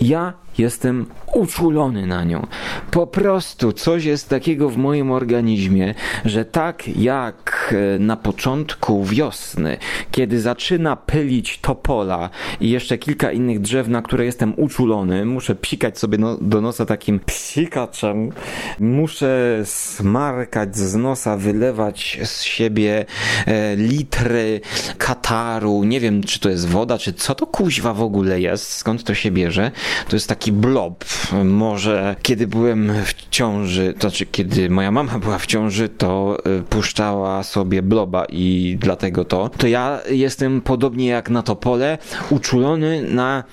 Ja 0.01 0.44
jestem 0.57 1.05
uczulony 1.33 2.07
na 2.07 2.23
nią. 2.23 2.47
Po 2.91 3.07
prostu 3.07 3.73
coś 3.73 4.05
jest 4.05 4.29
takiego 4.29 4.69
w 4.69 4.77
moim 4.77 5.11
organizmie, 5.11 5.95
że 6.25 6.45
tak 6.45 6.87
jak 6.87 7.75
e, 7.95 7.99
na 7.99 8.17
początku 8.17 9.03
wiosny, 9.03 9.77
kiedy 10.11 10.41
zaczyna 10.41 10.95
pylić 10.95 11.59
topola 11.59 12.29
i 12.61 12.69
jeszcze 12.69 12.97
kilka 12.97 13.31
innych 13.31 13.61
drzew, 13.61 13.87
na 13.87 14.01
które 14.01 14.25
jestem 14.25 14.53
uczulony, 14.57 15.25
muszę 15.25 15.55
psikać 15.55 15.99
sobie 15.99 16.17
no, 16.17 16.37
do 16.41 16.61
nosa 16.61 16.85
takim 16.85 17.19
psikaczem, 17.19 18.31
muszę 18.79 19.61
smarkać 19.63 20.77
z 20.77 20.95
nosa, 20.95 21.37
wylewać 21.37 22.19
z 22.23 22.43
siebie 22.43 23.05
e, 23.45 23.75
litry 23.75 24.61
kataru, 24.97 25.83
nie 25.83 25.99
wiem 25.99 26.23
czy 26.23 26.39
to 26.39 26.49
jest 26.49 26.67
woda, 26.67 26.97
czy 26.97 27.13
co 27.13 27.35
to 27.35 27.47
kuźwa 27.47 27.93
w 27.93 28.01
ogóle 28.01 28.41
jest, 28.41 28.71
skąd 28.71 29.03
to 29.03 29.13
się 29.13 29.31
bierze. 29.31 29.71
To 30.09 30.15
jest 30.15 30.29
taki 30.29 30.44
blob, 30.51 31.05
może 31.43 32.15
kiedy 32.21 32.47
byłem 32.47 32.91
w 33.05 33.29
ciąży, 33.29 33.93
to 33.93 34.09
znaczy 34.09 34.25
kiedy 34.25 34.69
moja 34.69 34.91
mama 34.91 35.19
była 35.19 35.37
w 35.37 35.45
ciąży, 35.45 35.89
to 35.89 36.37
y, 36.59 36.63
puszczała 36.63 37.43
sobie 37.43 37.81
bloba 37.81 38.25
i 38.29 38.77
dlatego 38.79 39.25
to. 39.25 39.49
To 39.57 39.67
ja 39.67 39.99
jestem 40.09 40.61
podobnie 40.61 41.07
jak 41.07 41.29
na 41.29 41.43
Topole, 41.43 41.97
uczulony 42.29 43.01
na 43.01 43.43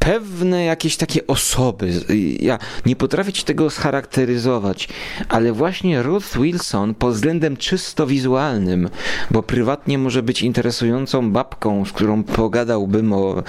pewne 0.00 0.64
jakieś 0.64 0.96
takie 0.96 1.26
osoby. 1.26 1.92
Ja 2.40 2.58
nie 2.86 2.96
potrafię 2.96 3.32
ci 3.32 3.44
tego 3.44 3.70
scharakteryzować, 3.70 4.88
ale 5.28 5.52
właśnie 5.52 6.02
Ruth 6.02 6.38
Wilson 6.40 6.94
pod 6.94 7.14
względem 7.14 7.56
czysto 7.56 8.06
wizualnym, 8.06 8.88
bo 9.30 9.42
prywatnie 9.42 9.98
może 9.98 10.22
być 10.22 10.42
interesującą 10.42 11.32
babką, 11.32 11.84
z 11.84 11.92
którą 11.92 12.22
pogadałbym 12.24 13.12
o 13.12 13.42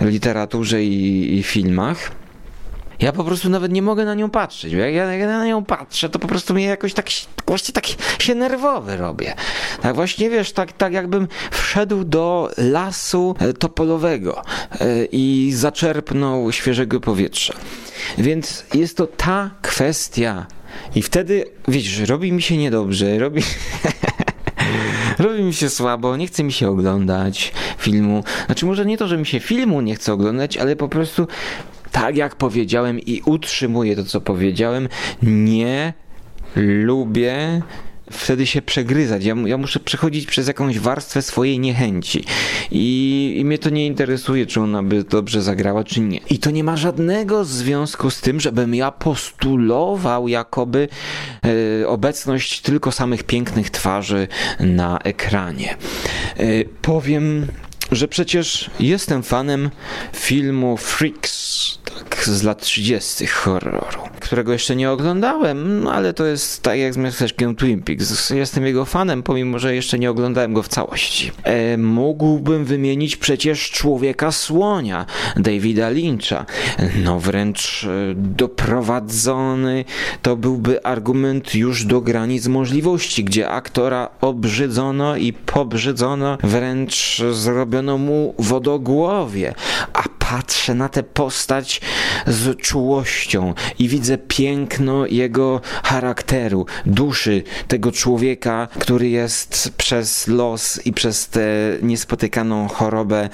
literaturze 0.00 0.84
i, 0.84 1.38
i 1.38 1.42
filmach 1.42 2.25
Ja 3.00 3.12
po 3.12 3.24
prostu 3.24 3.48
nawet 3.50 3.72
nie 3.72 3.82
mogę 3.82 4.04
na 4.04 4.14
nią 4.14 4.30
patrzeć. 4.30 4.72
Jak 4.72 4.94
ja, 4.94 5.04
jak 5.04 5.20
ja 5.20 5.26
na 5.26 5.46
nią 5.46 5.64
patrzę, 5.64 6.08
to 6.08 6.18
po 6.18 6.28
prostu 6.28 6.54
mnie 6.54 6.64
jakoś 6.64 6.94
tak, 6.94 7.06
właśnie 7.46 7.74
tak 7.74 7.86
się 8.18 8.34
nerwowy 8.34 8.96
robię. 8.96 9.34
Tak 9.82 9.94
właśnie, 9.94 10.30
wiesz, 10.30 10.52
tak, 10.52 10.72
tak 10.72 10.92
jakbym 10.92 11.28
wszedł 11.50 12.04
do 12.04 12.50
lasu 12.58 13.34
e, 13.38 13.52
topolowego 13.52 14.42
e, 14.80 15.04
i 15.04 15.52
zaczerpnął 15.54 16.52
świeżego 16.52 17.00
powietrza. 17.00 17.54
Więc 18.18 18.64
jest 18.74 18.96
to 18.96 19.06
ta 19.06 19.50
kwestia. 19.62 20.46
I 20.94 21.02
wtedy, 21.02 21.44
widzisz, 21.68 21.98
robi 21.98 22.32
mi 22.32 22.42
się 22.42 22.56
niedobrze, 22.56 23.18
robi... 23.18 23.42
robi 25.18 25.42
mi 25.42 25.54
się 25.54 25.70
słabo, 25.70 26.16
nie 26.16 26.26
chce 26.26 26.44
mi 26.44 26.52
się 26.52 26.68
oglądać 26.68 27.52
filmu. 27.78 28.24
Znaczy, 28.46 28.66
może 28.66 28.86
nie 28.86 28.98
to, 28.98 29.08
że 29.08 29.16
mi 29.16 29.26
się 29.26 29.40
filmu 29.40 29.80
nie 29.80 29.94
chce 29.94 30.12
oglądać, 30.12 30.56
ale 30.56 30.76
po 30.76 30.88
prostu 30.88 31.26
tak 32.00 32.16
jak 32.16 32.36
powiedziałem 32.36 33.00
i 33.00 33.22
utrzymuję 33.24 33.96
to, 33.96 34.04
co 34.04 34.20
powiedziałem, 34.20 34.88
nie 35.22 35.92
lubię 36.56 37.62
wtedy 38.10 38.46
się 38.46 38.62
przegryzać. 38.62 39.24
Ja, 39.24 39.34
ja, 39.46 39.56
muszę 39.56 39.80
przechodzić 39.80 40.26
przez 40.26 40.48
jakąś 40.48 40.78
warstwę 40.78 41.22
swojej 41.22 41.58
niechęci. 41.58 42.24
I, 42.70 43.34
I 43.38 43.44
mnie 43.44 43.58
to 43.58 43.70
nie 43.70 43.86
interesuje, 43.86 44.46
czy 44.46 44.60
ona 44.60 44.82
by 44.82 45.04
dobrze 45.04 45.42
zagrała, 45.42 45.84
czy 45.84 46.00
nie. 46.00 46.18
I 46.30 46.38
to 46.38 46.50
nie 46.50 46.64
ma 46.64 46.76
żadnego 46.76 47.44
związku 47.44 48.10
z 48.10 48.20
tym, 48.20 48.40
żebym 48.40 48.74
ja 48.74 48.90
postulował 48.90 50.28
jakoby 50.28 50.88
e, 51.82 51.88
obecność 51.88 52.60
tylko 52.60 52.92
samych 52.92 53.24
pięknych 53.24 53.70
twarzy 53.70 54.28
na 54.60 54.98
ekranie. 54.98 55.76
E, 56.36 56.44
powiem 56.82 57.46
że 57.92 58.08
przecież 58.08 58.70
jestem 58.80 59.22
fanem 59.22 59.70
filmu 60.12 60.76
Freaks, 60.76 61.78
z 62.24 62.42
lat 62.42 62.60
30. 62.60 63.26
horroru, 63.26 64.00
którego 64.20 64.52
jeszcze 64.52 64.76
nie 64.76 64.90
oglądałem, 64.90 65.84
no 65.84 65.92
ale 65.92 66.12
to 66.14 66.26
jest 66.26 66.62
tak 66.62 66.78
jak 66.78 66.94
z 66.94 66.96
miasteczkiem 66.96 67.56
Twin 67.56 67.82
Peaks. 67.82 68.30
Jestem 68.30 68.66
jego 68.66 68.84
fanem, 68.84 69.22
pomimo 69.22 69.58
że 69.58 69.74
jeszcze 69.74 69.98
nie 69.98 70.10
oglądałem 70.10 70.54
go 70.54 70.62
w 70.62 70.68
całości. 70.68 71.32
E, 71.42 71.76
mógłbym 71.76 72.64
wymienić 72.64 73.16
przecież 73.16 73.70
Człowieka 73.70 74.32
Słonia, 74.32 75.06
Davida 75.36 75.88
Lyncha. 75.88 76.46
No 77.04 77.20
wręcz 77.20 77.84
e, 77.84 78.14
doprowadzony 78.14 79.84
to 80.22 80.36
byłby 80.36 80.84
argument 80.84 81.54
już 81.54 81.84
do 81.84 82.00
granic 82.00 82.46
możliwości, 82.46 83.24
gdzie 83.24 83.48
aktora 83.48 84.08
obrzydzono 84.20 85.16
i 85.16 85.32
pobrzydzono, 85.32 86.38
wręcz 86.42 87.22
zrobiono 87.32 87.98
mu 87.98 88.34
wodogłowie, 88.38 89.54
a 89.92 90.02
patrzę 90.30 90.74
na 90.74 90.88
tę 90.88 91.02
postać 91.02 91.80
z 92.26 92.60
czułością 92.60 93.54
i 93.78 93.88
widzę 93.88 94.18
piękno 94.18 95.06
jego 95.06 95.60
charakteru, 95.82 96.66
duszy 96.86 97.42
tego 97.68 97.92
człowieka, 97.92 98.68
który 98.78 99.08
jest 99.08 99.72
przez 99.76 100.28
los 100.28 100.86
i 100.86 100.92
przez 100.92 101.28
tę 101.28 101.46
niespotykaną 101.82 102.68
chorobę 102.68 103.28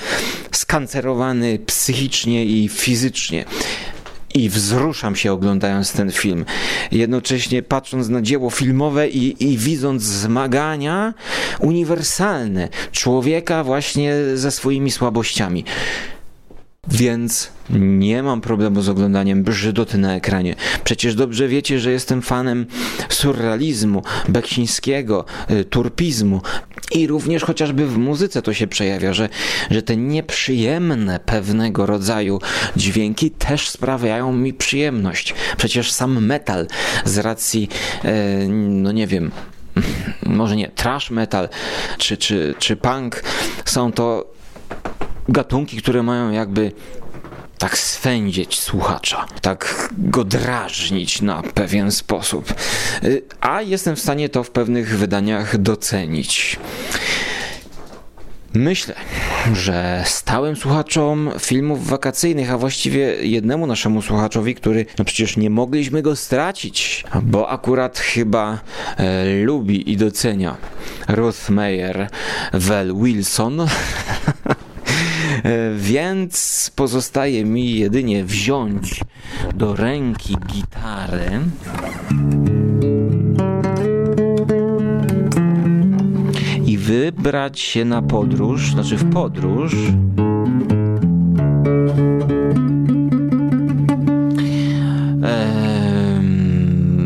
skancerowany 0.52 1.58
psychicznie 1.58 2.44
i 2.44 2.68
fizycznie 2.68 3.44
i 4.34 4.48
wzruszam 4.48 5.16
się 5.16 5.32
oglądając 5.32 5.92
ten 5.92 6.12
film. 6.12 6.44
Jednocześnie 6.92 7.62
patrząc 7.62 8.08
na 8.08 8.22
dzieło 8.22 8.50
filmowe 8.50 9.08
i, 9.08 9.52
i 9.52 9.58
widząc 9.58 10.02
zmagania 10.02 11.14
uniwersalne 11.60 12.68
człowieka 12.92 13.64
właśnie 13.64 14.14
ze 14.34 14.50
swoimi 14.50 14.90
słabościami. 14.90 15.64
Więc 16.88 17.50
nie 17.78 18.22
mam 18.22 18.40
problemu 18.40 18.82
z 18.82 18.88
oglądaniem 18.88 19.42
brzydoty 19.42 19.98
na 19.98 20.14
ekranie. 20.14 20.54
Przecież 20.84 21.14
dobrze 21.14 21.48
wiecie, 21.48 21.80
że 21.80 21.92
jestem 21.92 22.22
fanem 22.22 22.66
surrealizmu, 23.08 24.02
Beksińskiego, 24.28 25.24
y, 25.50 25.64
turpizmu 25.64 26.40
i 26.90 27.06
również 27.06 27.44
chociażby 27.44 27.86
w 27.86 27.98
muzyce 27.98 28.42
to 28.42 28.54
się 28.54 28.66
przejawia, 28.66 29.12
że, 29.12 29.28
że 29.70 29.82
te 29.82 29.96
nieprzyjemne 29.96 31.20
pewnego 31.20 31.86
rodzaju 31.86 32.40
dźwięki 32.76 33.30
też 33.30 33.68
sprawiają 33.68 34.32
mi 34.32 34.54
przyjemność. 34.54 35.34
Przecież 35.56 35.92
sam 35.92 36.26
metal 36.26 36.66
z 37.04 37.18
racji, 37.18 37.68
e, 38.04 38.48
no 38.48 38.92
nie 38.92 39.06
wiem, 39.06 39.30
może 40.26 40.56
nie, 40.56 40.68
trash 40.68 41.10
metal 41.10 41.48
czy, 41.98 42.16
czy, 42.16 42.54
czy 42.58 42.76
punk 42.76 43.22
są 43.64 43.92
to 43.92 44.32
gatunki, 45.28 45.76
które 45.76 46.02
mają 46.02 46.30
jakby 46.30 46.72
tak 47.58 47.78
swędzić 47.78 48.60
słuchacza, 48.60 49.26
tak 49.40 49.88
go 49.98 50.24
drażnić 50.24 51.22
na 51.22 51.42
pewien 51.42 51.90
sposób. 51.90 52.54
Y, 53.04 53.22
a 53.40 53.62
jestem 53.62 53.96
w 53.96 54.00
stanie 54.00 54.28
to 54.28 54.42
w 54.44 54.50
pewnych 54.50 54.98
wydaniach 54.98 55.58
docenić. 55.58 56.58
Myślę, 58.54 58.94
że 59.54 60.02
stałym 60.06 60.56
słuchaczom 60.56 61.30
filmów 61.38 61.86
wakacyjnych, 61.86 62.52
a 62.52 62.58
właściwie 62.58 63.00
jednemu 63.26 63.66
naszemu 63.66 64.02
słuchaczowi, 64.02 64.54
który 64.54 64.86
no 64.98 65.04
przecież 65.04 65.36
nie 65.36 65.50
mogliśmy 65.50 66.02
go 66.02 66.16
stracić, 66.16 67.04
bo 67.22 67.48
akurat 67.48 67.98
chyba 67.98 68.60
e, 68.96 69.34
lubi 69.44 69.92
i 69.92 69.96
docenia 69.96 70.56
Ruth 71.08 71.50
Meyer 71.50 72.08
Well 72.52 72.94
Wilson. 72.94 73.66
E, 75.44 75.74
więc 75.76 76.70
pozostaje 76.76 77.44
mi 77.44 77.74
jedynie 77.74 78.24
wziąć 78.24 79.00
do 79.54 79.76
ręki 79.76 80.36
gitarę. 80.46 81.40
I 86.66 86.78
wybrać 86.78 87.60
się 87.60 87.84
na 87.84 88.02
podróż, 88.02 88.70
znaczy 88.70 88.96
w 88.96 89.12
podróż. 89.12 89.76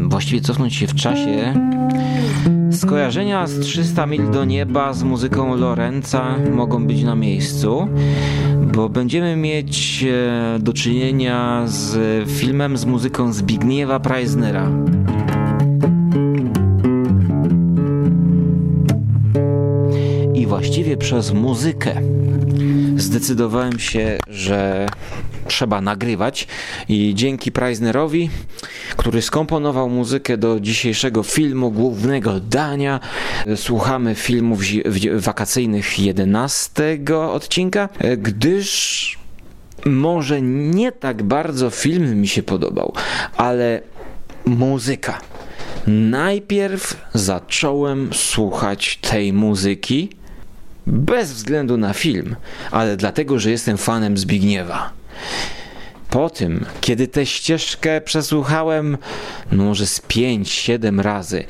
Właściwie 0.08 0.40
cofnąć 0.40 0.74
się 0.74 0.86
w 0.86 0.94
czasie 0.94 1.54
Skojarzenia 2.76 3.46
z 3.46 3.60
300 3.60 4.06
mil 4.06 4.30
do 4.30 4.44
nieba 4.44 4.92
z 4.92 5.02
muzyką 5.02 5.56
Lorenza 5.56 6.36
mogą 6.52 6.86
być 6.86 7.02
na 7.02 7.14
miejscu, 7.14 7.88
bo 8.74 8.88
będziemy 8.88 9.36
mieć 9.36 10.04
e, 10.08 10.58
do 10.58 10.72
czynienia 10.72 11.62
z 11.66 11.98
filmem 12.30 12.76
z 12.76 12.84
muzyką 12.84 13.32
Zbigniewa 13.32 14.00
Preisnera. 14.00 14.70
I 20.34 20.46
właściwie 20.46 20.96
przez 20.96 21.32
muzykę 21.32 22.00
zdecydowałem 22.96 23.78
się, 23.78 24.18
że 24.28 24.86
trzeba 25.46 25.80
nagrywać 25.80 26.46
i 26.88 27.12
dzięki 27.14 27.52
Preisnerowi, 27.52 28.30
który 28.96 29.22
skomponował 29.22 29.90
muzykę 29.90 30.36
do 30.36 30.60
dzisiejszego 30.60 31.22
filmu, 31.22 31.70
głównego 31.70 32.40
dania, 32.40 33.00
słuchamy 33.56 34.14
filmów 34.14 34.60
wakacyjnych 35.14 35.98
11 35.98 36.98
odcinka, 37.30 37.88
gdyż 38.18 39.18
może 39.84 40.42
nie 40.42 40.92
tak 40.92 41.22
bardzo 41.22 41.70
film 41.70 42.20
mi 42.20 42.28
się 42.28 42.42
podobał, 42.42 42.92
ale 43.36 43.80
muzyka. 44.44 45.20
Najpierw 45.86 46.96
zacząłem 47.14 48.10
słuchać 48.12 48.96
tej 48.96 49.32
muzyki 49.32 50.10
bez 50.86 51.32
względu 51.32 51.76
na 51.76 51.92
film, 51.92 52.36
ale 52.70 52.96
dlatego, 52.96 53.38
że 53.38 53.50
jestem 53.50 53.76
fanem 53.76 54.18
Zbigniewa. 54.18 54.90
Po 56.10 56.30
tym, 56.30 56.64
kiedy 56.80 57.08
tę 57.08 57.26
ścieżkę 57.26 58.00
przesłuchałem, 58.00 58.98
no 59.52 59.64
może 59.64 59.86
z 59.86 60.00
5-7 60.00 61.00
razy, 61.00 61.44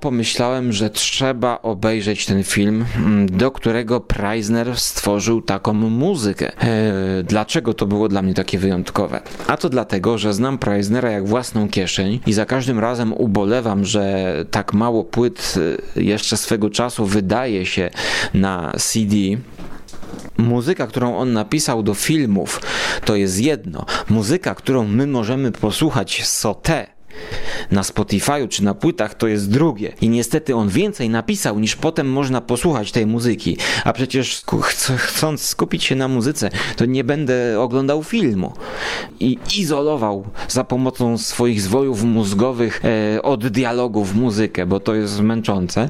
pomyślałem, 0.00 0.72
że 0.72 0.90
trzeba 0.90 1.62
obejrzeć 1.62 2.26
ten 2.26 2.44
film, 2.44 2.84
do 3.26 3.50
którego 3.50 4.00
Preisner 4.00 4.76
stworzył 4.76 5.42
taką 5.42 5.72
muzykę. 5.72 6.52
Eee, 6.62 7.24
dlaczego 7.24 7.74
to 7.74 7.86
było 7.86 8.08
dla 8.08 8.22
mnie 8.22 8.34
takie 8.34 8.58
wyjątkowe? 8.58 9.20
A 9.46 9.56
to 9.56 9.68
dlatego, 9.68 10.18
że 10.18 10.34
znam 10.34 10.58
Preisnera 10.58 11.10
jak 11.10 11.26
własną 11.26 11.68
kieszeń 11.68 12.20
i 12.26 12.32
za 12.32 12.46
każdym 12.46 12.78
razem 12.78 13.12
ubolewam, 13.12 13.84
że 13.84 14.34
tak 14.50 14.72
mało 14.72 15.04
płyt 15.04 15.54
e, 15.96 16.02
jeszcze 16.02 16.36
swego 16.36 16.70
czasu 16.70 17.06
wydaje 17.06 17.66
się 17.66 17.90
na 18.34 18.72
CD, 18.78 19.16
Muzyka, 20.38 20.86
którą 20.86 21.16
on 21.16 21.32
napisał 21.32 21.82
do 21.82 21.94
filmów, 21.94 22.60
to 23.04 23.16
jest 23.16 23.40
jedno. 23.40 23.86
Muzyka, 24.08 24.54
którą 24.54 24.86
my 24.86 25.06
możemy 25.06 25.52
posłuchać 25.52 26.24
Sote, 26.26 26.86
Na 27.70 27.82
Spotify'u 27.82 28.48
czy 28.48 28.64
na 28.64 28.74
płytach 28.74 29.14
to 29.14 29.28
jest 29.28 29.50
drugie. 29.50 29.92
I 30.00 30.08
niestety 30.08 30.56
on 30.56 30.68
więcej 30.68 31.08
napisał 31.08 31.58
niż 31.58 31.76
potem 31.76 32.12
można 32.12 32.40
posłuchać 32.40 32.92
tej 32.92 33.06
muzyki. 33.06 33.56
A 33.84 33.92
przecież 33.92 34.42
chcąc 34.96 35.42
skupić 35.42 35.84
się 35.84 35.96
na 35.96 36.08
muzyce, 36.08 36.50
to 36.76 36.84
nie 36.84 37.04
będę 37.04 37.60
oglądał 37.60 38.02
filmu. 38.02 38.52
I 39.20 39.38
izolował 39.56 40.24
za 40.48 40.64
pomocą 40.64 41.18
swoich 41.18 41.62
zwojów 41.62 42.04
mózgowych 42.04 42.82
e, 42.84 43.22
od 43.22 43.48
dialogów 43.48 44.14
muzykę, 44.14 44.66
bo 44.66 44.80
to 44.80 44.94
jest 44.94 45.20
męczące. 45.20 45.88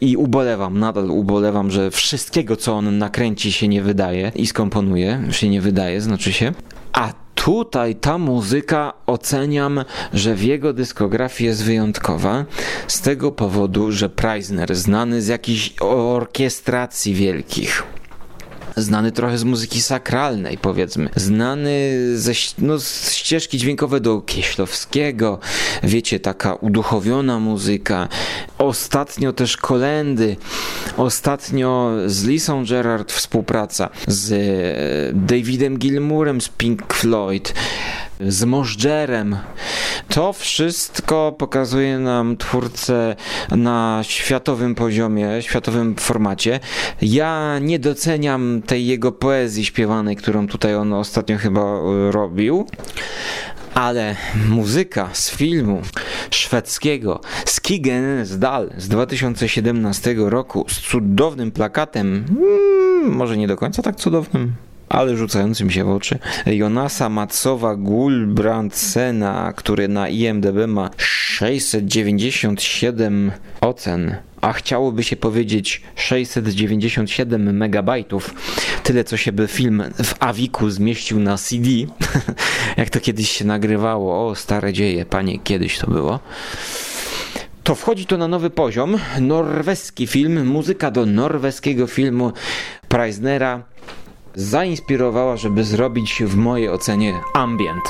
I 0.00 0.16
ubolewam, 0.16 0.78
nadal 0.78 1.10
ubolewam, 1.10 1.70
że 1.70 1.90
wszystkiego, 1.90 2.56
co 2.56 2.74
on 2.74 2.98
nakręci, 2.98 3.52
się 3.52 3.68
nie 3.68 3.82
wydaje 3.82 4.32
i 4.34 4.46
skomponuje, 4.46 5.22
się 5.30 5.48
nie 5.48 5.60
wydaje, 5.60 6.00
znaczy 6.00 6.32
się. 6.32 6.52
A 6.96 7.12
tutaj 7.34 7.94
ta 7.94 8.18
muzyka 8.18 8.92
oceniam, 9.06 9.84
że 10.12 10.34
w 10.34 10.42
jego 10.42 10.72
dyskografii 10.72 11.48
jest 11.48 11.64
wyjątkowa 11.64 12.44
z 12.88 13.00
tego 13.00 13.32
powodu, 13.32 13.92
że 13.92 14.08
Preisner, 14.08 14.76
znany 14.76 15.22
z 15.22 15.26
jakichś 15.26 15.74
orkiestracji 15.80 17.14
wielkich, 17.14 17.82
znany 18.76 19.12
trochę 19.12 19.38
z 19.38 19.44
muzyki 19.44 19.82
sakralnej, 19.82 20.58
powiedzmy, 20.58 21.08
znany 21.16 21.90
ze 22.14 22.32
no, 22.58 22.78
z 22.78 23.12
ścieżki 23.12 23.58
dźwiękowe 23.58 24.00
do 24.00 24.20
Kieślowskiego, 24.20 25.38
wiecie, 25.82 26.20
taka 26.20 26.54
uduchowiona 26.54 27.38
muzyka. 27.38 28.08
Ostatnio 28.58 29.32
też 29.32 29.56
kolendy, 29.56 30.36
ostatnio 30.96 31.92
z 32.06 32.24
Lisą 32.24 32.64
Gerard 32.64 33.12
współpraca, 33.12 33.90
z 34.06 34.32
e, 34.32 35.26
Davidem 35.26 35.78
Gilmourem 35.78 36.40
z 36.40 36.48
Pink 36.48 36.94
Floyd 36.94 37.54
z 38.20 38.44
Możdżerem. 38.44 39.36
To 40.08 40.32
wszystko 40.32 41.34
pokazuje 41.38 41.98
nam 41.98 42.36
twórcę 42.36 43.16
na 43.50 44.00
światowym 44.02 44.74
poziomie, 44.74 45.28
światowym 45.40 45.96
formacie. 45.96 46.60
Ja 47.02 47.58
nie 47.58 47.78
doceniam 47.78 48.62
tej 48.66 48.86
jego 48.86 49.12
poezji 49.12 49.64
śpiewanej, 49.64 50.16
którą 50.16 50.48
tutaj 50.48 50.74
on 50.74 50.92
ostatnio 50.92 51.38
chyba 51.38 51.60
e, 51.60 52.12
robił. 52.12 52.66
Ale 53.74 54.16
muzyka 54.48 55.08
z 55.12 55.30
filmu 55.30 55.82
szwedzkiego 56.30 57.20
Skigen 57.46 58.26
z 58.26 58.38
Dal 58.38 58.70
z 58.76 58.88
2017 58.88 60.14
roku 60.18 60.64
z 60.68 60.80
cudownym 60.80 61.52
plakatem, 61.52 62.24
hmm, 62.28 63.16
może 63.16 63.36
nie 63.36 63.48
do 63.48 63.56
końca 63.56 63.82
tak 63.82 63.96
cudownym, 63.96 64.52
ale 64.88 65.16
rzucającym 65.16 65.70
się 65.70 65.84
w 65.84 65.90
oczy. 65.90 66.18
Jonasa 66.46 67.08
Matsowa 67.08 67.76
Gulbrandsena, 67.76 69.52
który 69.56 69.88
na 69.88 70.08
IMDB 70.08 70.66
ma 70.66 70.90
697 70.96 73.32
ocen, 73.60 74.16
a 74.40 74.52
chciałoby 74.52 75.04
się 75.04 75.16
powiedzieć 75.16 75.82
697 75.94 77.56
megabajtów. 77.56 78.34
Tyle, 78.82 79.04
co 79.04 79.16
się 79.16 79.32
by 79.32 79.46
film 79.46 79.82
w 80.04 80.14
Awiku 80.20 80.70
zmieścił 80.70 81.20
na 81.20 81.38
CD, 81.38 81.70
jak 82.76 82.90
to 82.90 83.00
kiedyś 83.00 83.30
się 83.30 83.44
nagrywało. 83.44 84.28
O, 84.28 84.34
stare 84.34 84.72
dzieje, 84.72 85.06
panie, 85.06 85.38
kiedyś 85.38 85.78
to 85.78 85.90
było 85.90 86.20
to 87.66 87.74
wchodzi 87.74 88.06
to 88.06 88.18
na 88.18 88.28
nowy 88.28 88.50
poziom. 88.50 88.98
Norweski 89.20 90.06
film, 90.06 90.46
muzyka 90.46 90.90
do 90.90 91.06
norweskiego 91.06 91.86
filmu 91.86 92.32
Preisnera 92.88 93.62
zainspirowała, 94.36 95.36
żeby 95.36 95.64
zrobić 95.64 96.22
w 96.26 96.36
mojej 96.36 96.68
ocenie 96.68 97.20
ambient. 97.34 97.84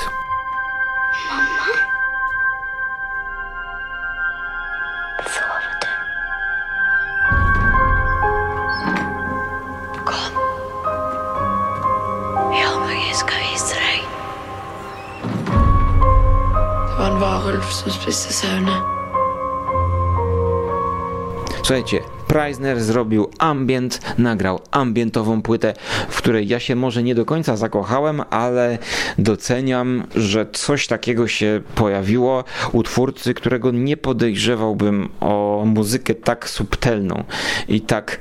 Słuchajcie, 21.63 22.16
Preisner 22.27 22.81
zrobił 22.81 23.29
ambient, 23.39 24.01
nagrał 24.17 24.59
ambientową 24.71 25.41
płytę, 25.41 25.73
w 26.09 26.17
której 26.17 26.47
ja 26.47 26.59
się 26.59 26.75
może 26.75 27.03
nie 27.03 27.15
do 27.15 27.25
końca 27.25 27.57
zakochałem, 27.57 28.21
ale 28.29 28.77
doceniam, 29.17 30.03
że 30.15 30.45
coś 30.53 30.87
takiego 30.87 31.27
się 31.27 31.61
pojawiło 31.75 32.43
u 32.71 32.83
twórcy, 32.83 33.33
którego 33.33 33.71
nie 33.71 33.97
podejrzewałbym 33.97 35.09
o 35.19 35.63
muzykę 35.65 36.15
tak 36.15 36.49
subtelną 36.49 37.23
i 37.67 37.81
tak 37.81 38.19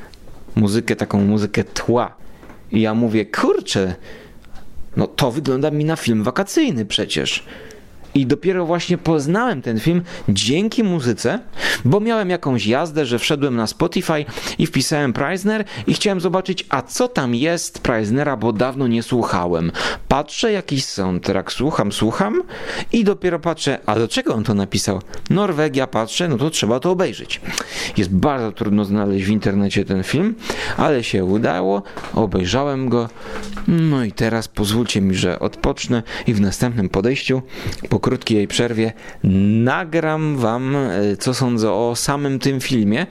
muzykę, 0.57 0.97
taką 0.97 1.21
muzykę 1.21 1.65
tła. 1.65 2.17
I 2.73 2.81
ja 2.81 2.95
mówię, 2.95 3.27
kurczę, 3.27 3.95
no 4.97 5.07
to 5.07 5.31
wygląda 5.31 5.71
mi 5.71 5.85
na 5.85 5.97
film 5.97 6.23
wakacyjny 6.23 6.87
przecież. 6.87 7.45
I 8.17 8.27
dopiero 8.27 8.67
właśnie 8.67 8.99
poznałem 8.99 9.63
ten 9.63 9.81
film 9.81 10.03
dzięki 10.29 10.85
muzyce, 10.85 11.39
bo 11.85 12.01
miałem 12.01 12.31
jakąś 12.31 12.67
jazdę, 12.67 13.07
że 13.07 13.19
wszedłem 13.19 13.57
na 13.57 13.67
Spotify 13.67 14.25
i 14.59 14.67
wpisałem 14.67 15.13
Preisner 15.13 15.65
i 15.87 15.95
chciałem 15.95 16.21
zobaczyć, 16.21 16.67
a 16.69 16.83
co 16.83 17.09
tam 17.09 17.35
jest 17.35 17.79
Preisnera, 17.79 18.37
bo 18.37 18.53
dawno 18.53 18.87
nie 18.87 19.03
słuchałem. 19.03 19.73
Patrzę, 20.09 20.53
jakiś 20.53 20.85
soundtrack, 20.85 21.53
słucham, 21.53 21.93
słucham 21.93 22.43
i 22.93 23.05
dopiero 23.05 23.39
patrzę, 23.39 23.79
a 23.87 23.95
do 23.95 24.09
czego 24.09 24.35
on 24.35 24.45
to 24.45 24.55
napisał? 24.55 25.03
Norwegia, 25.31 25.87
patrzę, 25.87 26.29
no 26.29 26.37
to 26.37 26.51
trzeba 26.51 26.81
to 26.81 26.91
obejrzeć. 26.91 27.41
Jest 27.97 28.11
bardzo 28.11 28.53
trudno 28.53 28.85
znaleźć 28.85 29.27
w 29.27 29.31
internecie 29.31 29.85
ten 29.85 30.03
film, 30.03 30.35
ale 30.77 31.05
się 31.05 31.25
udało, 31.25 31.83
obejrzałem 32.15 32.89
go, 32.89 33.09
no 33.69 34.05
i 34.05 34.13
teraz 34.13 34.49
pozwólcie 34.49 35.01
mi, 35.01 35.15
że 35.15 35.39
odpocznę 35.39 36.03
i 36.27 36.35
w 36.35 36.41
następnym 36.41 36.89
podejściu 36.89 37.43
po 37.89 38.01
krótkiej 38.07 38.49
przerwie 38.49 38.93
nagram 39.65 40.37
Wam, 40.37 40.77
e, 40.77 41.17
co 41.17 41.35
sądzę 41.35 41.73
o 41.73 41.97
samym 41.97 42.39
tym 42.39 42.61
filmie, 42.61 43.07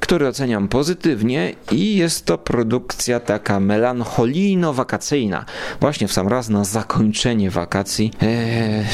który 0.00 0.28
oceniam 0.28 0.68
pozytywnie 0.68 1.52
i 1.72 1.96
jest 1.96 2.24
to 2.24 2.38
produkcja 2.38 3.20
taka 3.20 3.60
melancholijno-wakacyjna. 3.60 5.44
Właśnie 5.80 6.08
w 6.08 6.12
sam 6.12 6.28
raz 6.28 6.48
na 6.48 6.64
zakończenie 6.64 7.50
wakacji. 7.50 8.12
Eee, 8.22 8.84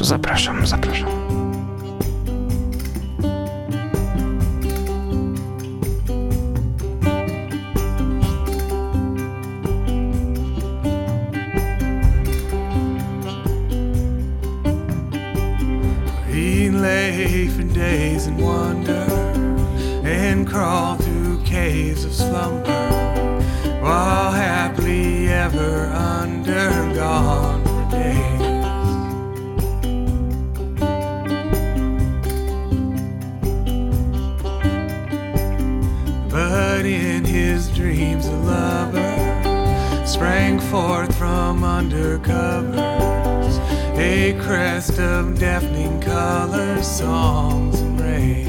zapraszam, 0.00 0.66
zapraszam. 0.66 1.25
Crest 44.40 44.98
of 44.98 45.38
deafening 45.38 46.00
colors, 46.00 46.86
songs, 46.86 47.80
and 47.80 48.00
rays. 48.00 48.46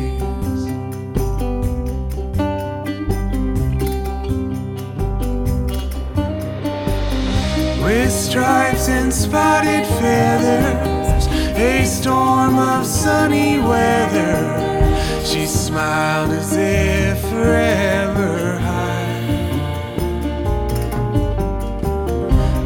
With 7.83 8.11
stripes 8.11 8.89
and 8.89 9.13
spotted 9.13 9.85
feathers, 9.99 11.27
a 11.57 11.85
storm 11.85 12.57
of 12.57 12.85
sunny 12.85 13.59
weather, 13.59 15.23
she 15.25 15.45
smiled 15.45 16.31
as 16.31 16.55
if 16.55 17.19
forever 17.29 18.57
high. 18.59 19.07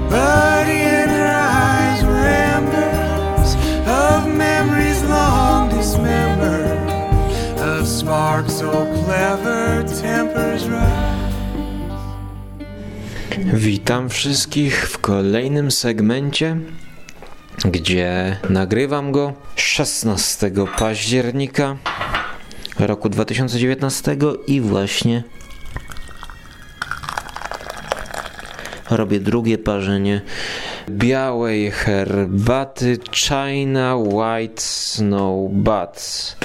But 0.09 0.50
Witam 13.53 14.09
wszystkich 14.09 14.89
w 14.89 14.97
kolejnym 14.97 15.71
segmencie 15.71 16.57
gdzie 17.65 18.37
nagrywam 18.49 19.11
go 19.11 19.33
16 19.55 20.51
października 20.77 21.77
roku 22.79 23.09
2019 23.09 24.17
i 24.47 24.61
właśnie 24.61 25.23
robię 28.89 29.19
drugie 29.19 29.57
parzenie 29.57 30.21
białej 30.89 31.71
herbaty 31.71 32.97
China 33.11 33.95
White 33.95 34.61
Snow 34.61 35.51
Buds. 35.51 36.35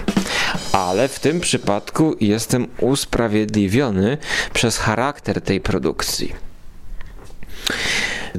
Ale 0.72 1.08
w 1.08 1.20
tym 1.20 1.40
przypadku 1.40 2.16
jestem 2.20 2.66
usprawiedliwiony 2.80 4.18
przez 4.52 4.78
charakter 4.78 5.40
tej 5.40 5.60
produkcji. 5.60 6.32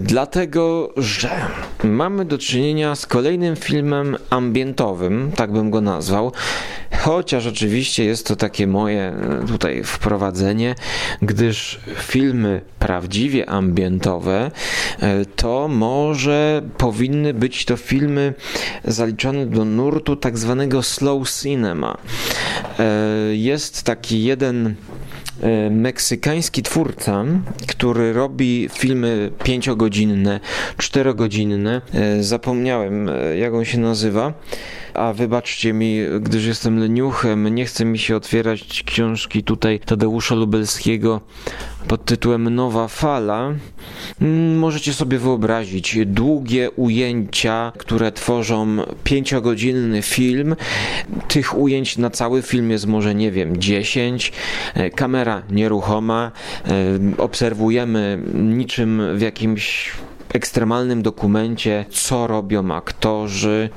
Dlatego, 0.04 0.94
że 0.98 1.30
mamy 1.84 2.26
do 2.26 2.38
czynienia 2.38 2.96
z 2.96 3.06
kolejnym 3.06 3.56
filmem 3.56 4.18
ambientowym, 4.30 5.32
tak 5.36 5.52
bym 5.52 5.72
go 5.72 5.82
nazwał, 5.82 6.32
chociaż 6.98 7.48
oczywiście 7.48 8.06
jest 8.06 8.28
to 8.28 8.36
takie 8.36 8.68
moje 8.68 9.02
e, 9.02 9.46
tutaj 9.48 9.84
wprowadzenie, 9.84 10.76
gdyż 11.22 11.80
filmy 11.98 12.62
prawdziwie 12.80 13.50
ambientowe 13.50 14.52
e, 15.00 15.26
to 15.26 15.68
może 15.68 16.62
powinny 16.78 17.34
być 17.34 17.66
to 17.66 17.78
filmy 17.78 18.34
zaliczane 18.86 19.46
do 19.46 19.66
nurtu 19.66 20.16
tak 20.16 20.38
zwanego 20.38 20.84
slow 20.84 21.30
cinema. 21.30 21.98
E, 22.80 22.86
jest 23.36 23.84
taki 23.84 24.24
jeden 24.24 24.76
meksykański 25.72 26.64
twórca, 26.64 27.26
który 27.68 28.14
robi 28.14 28.70
filmy 28.74 29.32
pięciogodzinne, 29.44 30.40
czterogodzinne. 30.78 31.82
E, 31.94 32.24
zapomniałem, 32.24 33.10
e, 33.10 33.38
jak 33.38 33.54
on 33.54 33.66
się 33.66 33.78
nazywa 33.78 34.34
a 35.00 35.14
wybaczcie 35.14 35.74
mi, 35.74 36.00
gdyż 36.20 36.46
jestem 36.46 36.80
leniuchem, 36.80 37.56
nie 37.56 37.66
chce 37.66 37.86
mi 37.86 38.00
się 38.00 38.16
otwierać 38.16 38.84
książki 38.84 39.44
tutaj 39.44 39.80
Tadeusza 39.80 40.36
Lubelskiego 40.36 41.22
pod 41.88 42.06
tytułem 42.06 42.56
Nowa 42.56 42.88
Fala. 42.88 43.54
Mm, 44.22 44.58
możecie 44.58 44.94
sobie 44.94 45.18
wyobrazić 45.18 45.98
długie 46.06 46.72
ujęcia, 46.72 47.72
które 47.78 48.12
tworzą 48.12 48.78
pięciogodzinny 49.04 50.02
film. 50.02 50.56
Tych 51.28 51.58
ujęć 51.58 51.98
na 51.98 52.10
cały 52.10 52.42
film 52.42 52.72
jest 52.72 52.88
może, 52.88 53.16
nie 53.16 53.32
wiem, 53.32 53.58
10. 53.58 54.32
E, 54.74 54.90
kamera 54.90 55.42
nieruchoma. 55.50 56.32
E, 56.66 56.72
obserwujemy 57.18 58.20
niczym 58.34 59.02
w 59.18 59.22
jakimś 59.22 59.92
ekstremalnym 60.34 61.02
dokumencie, 61.02 61.86
co 61.90 62.28
robią 62.28 62.72
aktorzy, 62.72 63.70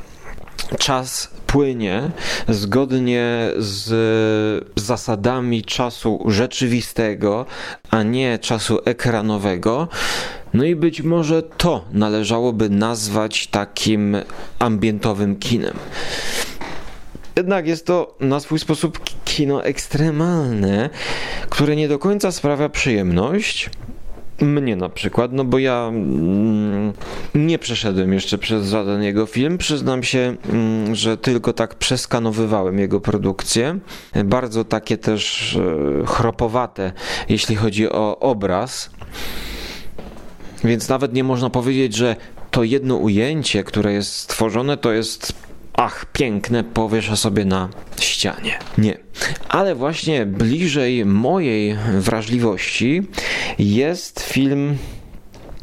czas 0.79 1.31
płynie 1.47 2.11
zgodnie 2.49 3.51
z 3.59 4.69
zasadami 4.77 5.63
czasu 5.63 6.25
rzeczywistego, 6.27 7.47
a 7.91 8.03
nie 8.03 8.39
czasu 8.39 8.79
ekranowego. 8.85 9.89
No 10.55 10.65
i 10.65 10.77
być 10.77 11.03
może 11.03 11.43
to 11.43 11.85
należałoby 11.93 12.71
nazwać 12.71 13.47
takim 13.47 14.17
ambientowym 14.59 15.37
kinem. 15.37 15.75
Jednak 17.37 17.67
jest 17.67 17.87
to 17.87 18.17
na 18.21 18.41
swój 18.41 18.59
sposób 18.59 19.01
kino 19.25 19.65
ekstremalne, 19.65 20.91
które 21.49 21.77
nie 21.77 21.89
do 21.89 21.99
końca 21.99 22.33
sprawia 22.33 22.69
przyjemność, 22.69 23.71
mnie 24.41 24.77
na 24.77 24.89
przykład, 24.89 25.33
no 25.33 25.45
bo 25.45 25.59
ja 25.59 25.89
mm, 25.89 26.93
nie 27.35 27.59
przeszedłem 27.59 28.13
jeszcze 28.13 28.39
przez 28.39 28.69
żaden 28.69 29.03
jego 29.03 29.27
film. 29.27 29.59
Przyznam 29.59 30.03
się, 30.03 30.37
mm, 30.53 30.95
że 30.95 31.17
tylko 31.17 31.53
tak 31.53 31.75
przeskanowywałem 31.75 32.79
jego 32.79 33.01
produkcje. 33.01 33.79
Bardzo 34.25 34.65
takie 34.65 34.99
też 34.99 35.57
e, 35.57 36.07
chropowate, 36.07 36.93
jeśli 37.29 37.57
chodzi 37.57 37.89
o 37.89 38.19
obraz. 38.19 38.91
Więc 40.65 40.89
nawet 40.89 41.15
nie 41.15 41.25
można 41.25 41.51
powiedzieć, 41.51 41.97
że 41.97 42.17
to 42.51 42.63
jedno 42.63 42.97
ujęcie, 42.97 43.65
które 43.65 43.93
jest 43.93 44.13
stworzone, 44.13 44.77
to 44.77 44.93
jest 44.93 45.33
ach, 45.73 46.07
piękne, 46.13 46.65
powieszę 46.65 47.17
sobie 47.17 47.45
na 47.45 47.69
ścianie. 48.01 48.59
Nie. 48.79 48.99
Ale 49.49 49.75
właśnie 49.75 50.27
bliżej 50.27 51.05
mojej 51.05 51.77
wrażliwości 51.99 53.03
jest 53.59 54.21
film 54.21 54.77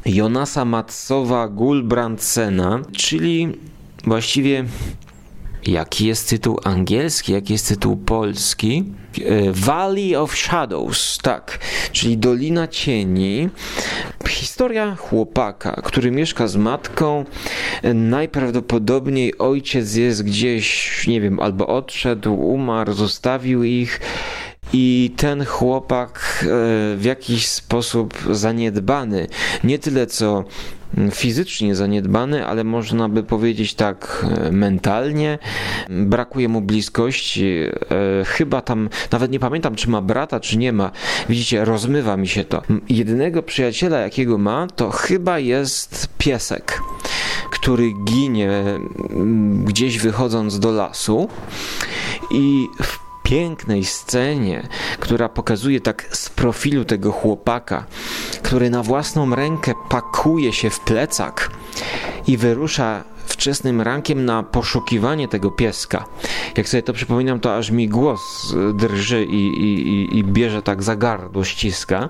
Jonasa 0.06 0.66
Matsowa 0.66 1.48
Gulbrandsena, 1.48 2.80
czyli 2.98 3.58
właściwie 4.04 4.66
Jaki 5.68 6.08
jest 6.08 6.30
tytuł 6.30 6.60
angielski, 6.64 7.34
jaki 7.34 7.54
jest 7.54 7.68
tytuł 7.68 7.98
polski? 7.98 8.84
E, 9.26 9.52
Valley 9.52 10.16
of 10.16 10.38
Shadows, 10.38 11.18
tak, 11.22 11.60
czyli 11.92 12.18
Dolina 12.18 12.68
Cieni. 12.68 13.50
Historia 14.28 14.96
chłopaka, 14.96 15.82
który 15.84 16.12
mieszka 16.12 16.48
z 16.48 16.56
matką. 16.56 17.26
Najprawdopodobniej 17.94 19.38
ojciec 19.38 19.96
jest 19.96 20.24
gdzieś, 20.24 21.08
nie 21.08 21.22
wiem, 21.22 21.40
albo 21.40 21.68
odszedł, 21.68 22.34
umarł, 22.34 22.94
zostawił 22.94 23.64
ich. 23.64 24.00
I 24.74 25.12
ten 25.18 25.46
chłopak 25.46 26.20
e, 26.44 26.48
w 26.98 27.02
jakiś 27.04 27.48
sposób 27.48 28.14
zaniedbany, 28.32 29.28
nie 29.64 29.80
tyle 29.80 30.08
co 30.08 30.44
fizycznie 31.12 31.76
zaniedbany, 31.76 32.46
ale 32.46 32.64
można 32.64 33.10
by 33.10 33.24
powiedzieć 33.24 33.74
tak 33.74 34.26
e, 34.48 34.52
mentalnie. 34.52 35.40
Brakuje 35.90 36.50
mu 36.50 36.62
bliskości. 36.62 37.48
E, 38.22 38.26
chyba 38.26 38.62
tam, 38.62 38.90
nawet 39.12 39.32
nie 39.32 39.40
pamiętam, 39.40 39.76
czy 39.76 39.90
ma 39.90 40.02
brata, 40.02 40.40
czy 40.40 40.58
nie 40.58 40.74
ma. 40.74 40.92
Widzicie, 41.30 41.66
rozmywa 41.66 42.18
mi 42.18 42.28
się 42.28 42.44
to. 42.44 42.62
Jedynego 42.90 43.44
przyjaciela, 43.44 44.00
jakiego 44.00 44.38
ma, 44.38 44.68
to 44.76 44.90
chyba 44.90 45.40
jest 45.40 46.10
piesek, 46.18 46.82
który 47.52 47.92
ginie 48.04 48.64
gdzieś 49.64 50.00
wychodząc 50.00 50.60
do 50.60 50.72
lasu 50.72 51.30
i 52.32 52.68
w 52.84 53.09
pięknej 53.30 53.86
scenie, 53.86 54.68
która 55.00 55.30
pokazuje 55.30 55.82
tak 55.82 56.06
z 56.12 56.30
profilu 56.30 56.86
tego 56.86 57.12
chłopaka, 57.12 57.86
który 58.44 58.70
na 58.70 58.84
własną 58.84 59.36
rękę 59.36 59.74
pakuje 59.90 60.54
się 60.54 60.70
w 60.70 60.80
plecak 60.80 61.52
i 62.28 62.38
wyrusza 62.38 63.04
wczesnym 63.26 63.82
rankiem 63.82 64.26
na 64.26 64.44
poszukiwanie 64.44 65.28
tego 65.28 65.52
pieska. 65.52 66.06
Jak 66.58 66.70
sobie 66.70 66.84
to 66.84 66.94
przypominam, 66.94 67.40
to 67.40 67.58
aż 67.58 67.72
mi 67.72 67.90
głos 67.90 68.56
drży 68.74 69.26
i, 69.26 69.48
i, 69.48 70.18
i 70.18 70.24
bierze 70.24 70.62
tak 70.62 70.84
za 70.84 70.96
gardło, 70.96 71.44
ściska, 71.44 72.10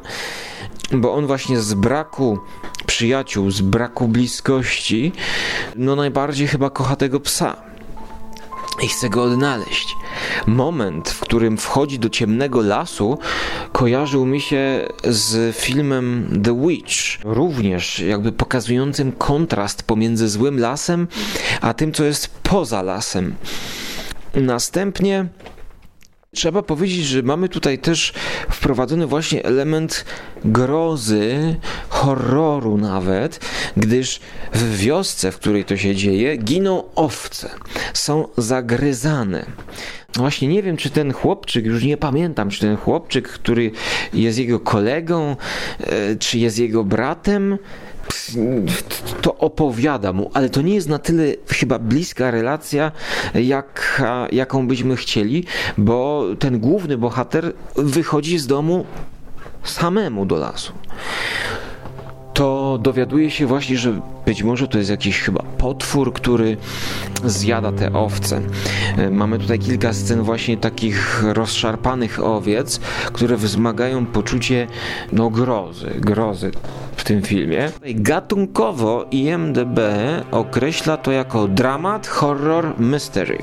bo 0.92 1.14
on 1.14 1.28
właśnie 1.28 1.60
z 1.60 1.74
braku 1.74 2.40
przyjaciół 2.86 3.52
z 3.52 3.62
braku 3.62 4.08
bliskości, 4.08 5.12
no 5.76 5.96
najbardziej 5.96 6.48
chyba 6.48 6.70
kocha 6.70 6.96
tego 6.96 7.20
psa 7.20 7.69
i 8.82 8.88
chce 8.88 9.10
go 9.10 9.24
odnaleźć. 9.24 9.96
Moment, 10.48 11.10
w 11.10 11.20
którym 11.20 11.58
wchodzi 11.58 12.00
do 12.00 12.10
ciemnego 12.10 12.62
lasu, 12.62 13.18
kojarzył 13.72 14.26
mi 14.26 14.42
się 14.42 14.88
z 15.04 15.56
filmem 15.56 16.30
The 16.44 16.68
Witch, 16.68 16.96
również 17.24 18.00
jakby 18.00 18.32
pokazującym 18.32 19.12
kontrast 19.12 19.84
pomiędzy 19.84 20.30
złym 20.30 20.60
lasem, 20.60 21.08
a 21.62 21.74
tym, 21.74 21.92
co 21.92 22.04
jest 22.04 22.40
poza 22.44 22.82
lasem. 22.82 23.36
Następnie 24.36 25.26
Trzeba 26.36 26.62
powiedzieć, 26.62 27.06
że 27.06 27.24
mamy 27.24 27.50
tutaj 27.50 27.80
też 27.80 28.14
wprowadzony 28.50 29.08
właśnie 29.08 29.46
element 29.46 30.06
grozy, 30.46 31.56
horroru 31.90 32.78
nawet, 32.78 33.46
gdyż 33.78 34.20
w 34.54 34.78
wiosce, 34.78 35.32
w 35.32 35.38
której 35.38 35.66
to 35.66 35.78
się 35.78 35.96
dzieje, 35.96 36.38
giną 36.38 36.84
owce, 36.96 37.50
są 37.94 38.28
zagryzane. 38.38 39.46
Właśnie 40.16 40.48
nie 40.48 40.64
wiem, 40.64 40.78
czy 40.78 40.90
ten 40.90 41.14
chłopczyk, 41.14 41.66
już 41.66 41.84
nie 41.84 41.98
pamiętam, 41.98 42.50
czy 42.50 42.60
ten 42.60 42.78
chłopczyk, 42.78 43.30
który 43.30 43.72
jest 44.14 44.40
jego 44.40 44.60
kolegą, 44.60 45.36
e, 45.80 46.16
czy 46.16 46.40
jest 46.40 46.60
jego 46.60 46.84
bratem, 46.84 47.58
to 49.22 49.38
opowiada 49.38 50.14
mu, 50.14 50.32
ale 50.34 50.50
to 50.50 50.62
nie 50.62 50.76
jest 50.76 50.90
na 50.90 51.00
tyle 51.00 51.24
chyba 51.48 51.80
bliska 51.80 52.32
relacja, 52.32 52.92
jak, 53.34 54.02
jaką 54.32 54.68
byśmy 54.68 54.96
chcieli, 54.96 55.46
bo 55.78 56.26
ten 56.40 56.60
główny 56.60 56.98
bohater 56.98 57.54
wychodzi 57.76 58.40
z 58.40 58.48
domu 58.48 58.86
samemu 59.64 60.26
do 60.26 60.36
lasu 60.36 60.74
to 62.34 62.80
dowiaduje 62.82 63.32
się 63.32 63.46
właśnie, 63.46 63.78
że 63.78 64.02
być 64.26 64.44
może 64.44 64.68
to 64.68 64.78
jest 64.78 64.90
jakiś 64.90 65.20
chyba 65.20 65.44
potwór, 65.58 66.14
który 66.14 66.58
zjada 67.26 67.72
te 67.72 67.94
owce. 67.94 68.42
E, 68.98 69.10
mamy 69.10 69.40
tutaj 69.40 69.60
kilka 69.60 69.94
scen 69.94 70.22
właśnie 70.22 70.58
takich 70.58 71.24
rozszarpanych 71.34 72.24
owiec, 72.24 72.80
które 73.14 73.38
wzmagają 73.38 74.06
poczucie 74.06 74.68
no 75.12 75.30
grozy, 75.30 75.92
grozy 76.00 76.52
w 76.96 77.04
tym 77.04 77.22
filmie. 77.22 77.72
Gatunkowo 77.86 79.06
IMDB 79.12 79.80
określa 80.32 80.98
to 80.98 81.12
jako 81.12 81.48
dramat, 81.48 82.08
horror, 82.08 82.80
mystery. 82.80 83.38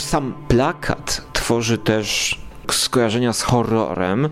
Sam 0.00 0.34
plakat 0.48 1.22
tworzy 1.32 1.78
też 1.78 2.40
skojarzenia 2.74 3.32
z 3.32 3.42
horrorem. 3.42 4.24
E, 4.24 4.28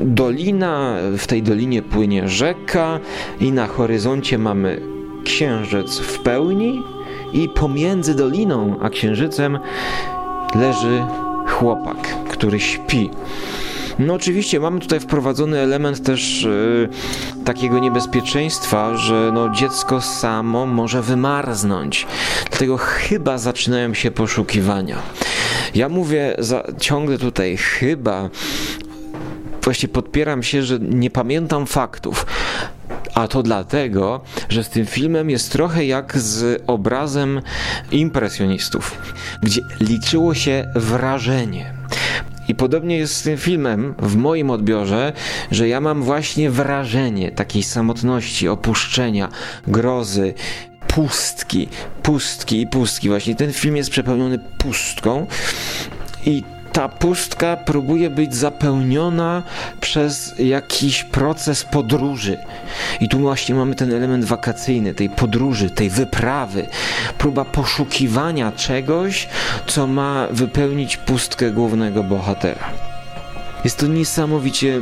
dolina, 0.00 0.96
w 1.18 1.26
tej 1.26 1.42
dolinie 1.42 1.82
płynie 1.82 2.28
rzeka 2.28 3.00
i 3.40 3.52
na 3.52 3.66
horyzoncie 3.66 4.38
mamy 4.38 4.80
księżyc 5.24 5.98
w 5.98 6.18
pełni 6.18 6.82
i 7.32 7.48
pomiędzy 7.48 8.14
doliną 8.14 8.76
a 8.82 8.90
księżycem 8.90 9.58
leży 10.54 11.02
chłopak, 11.46 12.16
który 12.28 12.60
śpi. 12.60 13.10
No 13.98 14.14
oczywiście 14.14 14.60
mamy 14.60 14.80
tutaj 14.80 15.00
wprowadzony 15.00 15.58
element 15.58 16.02
też 16.02 16.42
yy, 16.42 16.88
takiego 17.44 17.78
niebezpieczeństwa, 17.78 18.96
że 18.96 19.30
no 19.34 19.50
dziecko 19.50 20.00
samo 20.00 20.66
może 20.66 21.02
wymarznąć. 21.02 22.06
Dlatego 22.50 22.76
chyba 22.76 23.38
zaczynają 23.38 23.94
się 23.94 24.10
poszukiwania. 24.10 24.96
Ja 25.74 25.88
mówię 25.88 26.34
za, 26.38 26.64
ciągle 26.80 27.18
tutaj 27.18 27.56
chyba, 27.56 28.28
właśnie 29.62 29.88
podpieram 29.88 30.42
się, 30.42 30.62
że 30.62 30.78
nie 30.80 31.10
pamiętam 31.10 31.66
faktów. 31.66 32.26
A 33.14 33.28
to 33.28 33.42
dlatego, 33.42 34.20
że 34.48 34.64
z 34.64 34.68
tym 34.68 34.86
filmem 34.86 35.30
jest 35.30 35.52
trochę 35.52 35.84
jak 35.84 36.18
z 36.18 36.62
obrazem 36.66 37.42
impresjonistów, 37.90 38.98
gdzie 39.42 39.60
liczyło 39.80 40.34
się 40.34 40.64
wrażenie. 40.74 41.81
I 42.48 42.54
podobnie 42.54 42.96
jest 42.96 43.16
z 43.16 43.22
tym 43.22 43.38
filmem 43.38 43.94
w 43.98 44.16
moim 44.16 44.50
odbiorze, 44.50 45.12
że 45.50 45.68
ja 45.68 45.80
mam 45.80 46.02
właśnie 46.02 46.50
wrażenie 46.50 47.30
takiej 47.30 47.62
samotności, 47.62 48.48
opuszczenia, 48.48 49.28
grozy, 49.66 50.34
pustki, 50.88 51.68
pustki 52.02 52.60
i 52.60 52.66
pustki. 52.66 53.08
Właśnie 53.08 53.34
ten 53.34 53.52
film 53.52 53.76
jest 53.76 53.90
przepełniony 53.90 54.38
pustką 54.58 55.26
i 56.26 56.42
ta 56.72 56.88
pustka 56.88 57.56
próbuje 57.56 58.10
być 58.10 58.34
zapełniona 58.34 59.42
przez 59.80 60.34
jakiś 60.38 61.04
proces 61.04 61.64
podróży. 61.64 62.38
I 63.00 63.08
tu 63.08 63.18
właśnie 63.18 63.54
mamy 63.54 63.74
ten 63.74 63.94
element 63.94 64.24
wakacyjny, 64.24 64.94
tej 64.94 65.10
podróży, 65.10 65.70
tej 65.70 65.90
wyprawy, 65.90 66.66
próba 67.18 67.44
poszukiwania 67.44 68.52
czegoś, 68.52 69.28
co 69.66 69.86
ma 69.86 70.26
wypełnić 70.30 70.96
pustkę 70.96 71.50
głównego 71.50 72.02
bohatera. 72.02 72.70
Jest 73.64 73.78
to 73.78 73.86
niesamowicie 73.86 74.80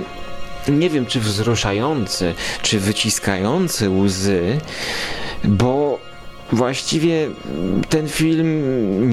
nie 0.68 0.90
wiem 0.90 1.06
czy 1.06 1.20
wzruszający, 1.20 2.34
czy 2.62 2.80
wyciskający 2.80 3.90
łzy, 3.90 4.58
bo 5.44 5.98
Właściwie 6.52 7.28
ten 7.88 8.08
film 8.08 8.62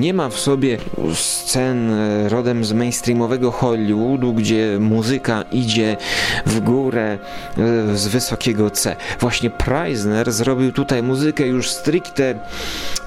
nie 0.02 0.14
ma 0.14 0.30
w 0.30 0.40
sobie 0.40 0.78
scen 1.14 1.92
rodem 2.30 2.66
z 2.66 2.74
mainstreamowego 2.74 3.52
Hollywoodu, 3.52 4.34
gdzie 4.34 4.78
muzyka 4.80 5.42
idzie 5.52 5.98
w 6.46 6.60
górę 6.60 7.18
e, 7.58 7.98
z 7.98 8.08
wysokiego 8.08 8.70
C. 8.70 8.96
Właśnie 9.20 9.50
Preisner 9.50 10.32
zrobił 10.32 10.72
tutaj 10.72 11.04
muzykę 11.04 11.48
już 11.48 11.70
stricte 11.70 12.40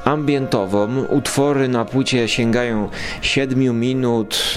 ambientową. 0.05 1.05
Utwory 1.05 1.69
na 1.69 1.85
płycie 1.85 2.29
sięgają 2.29 2.89
7 3.23 3.81
minut 3.81 4.55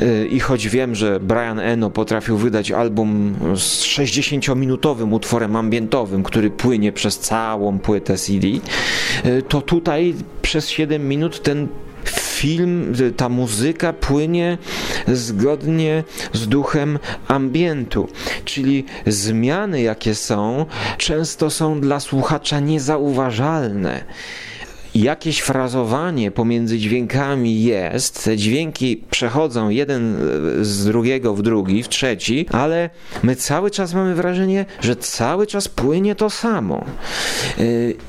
e, 0.00 0.04
e, 0.06 0.26
i 0.26 0.40
choć 0.40 0.68
wiem, 0.68 0.94
że 0.94 1.20
Brian 1.20 1.60
Eno 1.60 1.90
potrafił 1.90 2.36
wydać 2.36 2.70
album 2.70 3.34
z 3.56 3.84
60-minutowym 3.84 5.12
utworem 5.12 5.56
ambientowym, 5.56 6.22
który 6.22 6.50
płynie 6.50 6.92
przez 6.92 7.18
całą 7.18 7.78
płytę 7.78 8.16
CD, 8.16 8.46
to 9.48 9.60
tutaj 9.60 10.14
przez 10.42 10.68
7 10.68 11.08
minut 11.08 11.42
ten 11.42 11.68
film, 12.10 12.94
ta 13.16 13.28
muzyka 13.28 13.92
płynie 13.92 14.58
zgodnie 15.08 16.04
z 16.32 16.48
duchem 16.48 16.98
ambientu, 17.28 18.08
czyli 18.44 18.84
zmiany 19.06 19.82
jakie 19.82 20.14
są, 20.14 20.66
często 20.98 21.50
są 21.50 21.80
dla 21.80 22.00
słuchacza 22.00 22.60
niezauważalne 22.60 24.04
jakieś 25.02 25.40
frazowanie 25.40 26.30
pomiędzy 26.30 26.78
dźwiękami 26.78 27.62
jest, 27.62 28.24
te 28.24 28.36
dźwięki 28.36 29.02
przechodzą 29.10 29.68
jeden 29.68 30.16
z 30.60 30.84
drugiego 30.84 31.34
w 31.34 31.42
drugi, 31.42 31.82
w 31.82 31.88
trzeci, 31.88 32.46
ale 32.52 32.90
my 33.22 33.36
cały 33.36 33.70
czas 33.70 33.94
mamy 33.94 34.14
wrażenie, 34.14 34.64
że 34.80 34.96
cały 34.96 35.46
czas 35.46 35.68
płynie 35.68 36.14
to 36.14 36.30
samo. 36.30 36.84
E, 37.58 37.62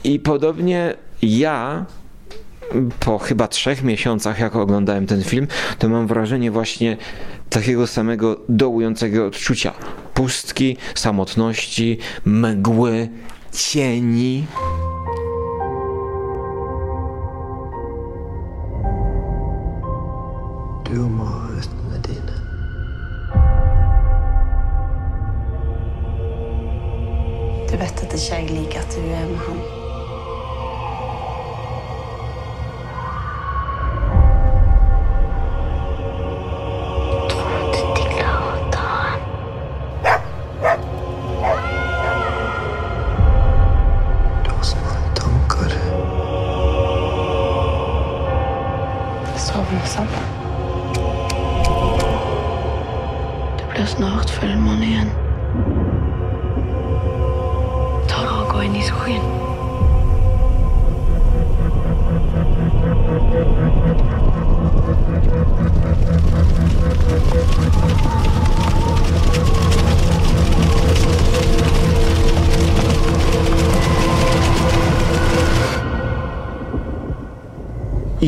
I 0.04 0.19
podobnie 0.19 0.93
ja 1.21 1.86
po 3.00 3.17
chyba 3.17 3.47
trzech 3.47 3.84
miesiącach, 3.84 4.39
jak 4.39 4.56
oglądałem 4.56 5.08
ten 5.08 5.23
film, 5.23 5.47
to 5.80 5.89
mam 5.89 6.08
wrażenie 6.08 6.52
właśnie 6.52 6.97
takiego 7.50 7.88
samego 7.88 8.41
dołującego 8.50 9.26
odczucia 9.26 9.73
pustki, 10.13 10.78
samotności, 10.95 11.97
mgły, 12.26 13.10
cieni. 13.54 14.45
Du 27.71 27.77
vet 27.77 28.03
inte 28.03 28.17
tjejlig 28.17 28.77
att 28.77 28.95
du 28.95 29.01
är 29.01 29.27
med 29.27 29.39
honom. 29.39 29.76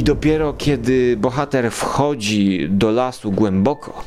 Dopiero 0.10 0.54
kiedy 0.54 1.18
bohater 1.18 1.72
wchodzi 1.72 2.68
do 2.70 2.92
lasu 2.92 3.32
głęboko, 3.32 4.04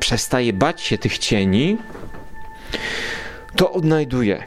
przestaje 0.00 0.52
bać 0.52 0.80
się 0.80 0.98
tych 0.98 1.18
cieni, 1.18 1.76
to 3.56 3.72
odnajduje 3.72 4.44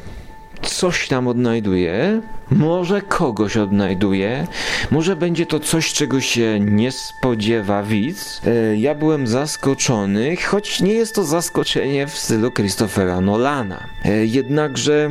coś 0.62 1.08
tam 1.08 1.28
odnajduje, 1.28 2.22
może 2.52 3.02
kogoś 3.02 3.58
odnajduje, 3.58 4.48
może 4.92 5.16
będzie 5.16 5.46
to 5.46 5.60
coś, 5.60 5.94
czego 5.94 6.22
się 6.22 6.60
nie 6.60 6.92
spodziewa 6.92 7.84
widz. 7.84 8.42
E, 8.46 8.78
ja 8.78 8.96
byłem 8.96 9.28
zaskoczony, 9.28 10.36
choć 10.36 10.82
nie 10.82 10.94
jest 10.94 11.16
to 11.16 11.24
zaskoczenie 11.24 12.08
w 12.08 12.18
stylu 12.18 12.52
Christophera 12.52 13.22
Nolana. 13.22 13.84
E, 14.06 14.26
jednakże 14.26 15.10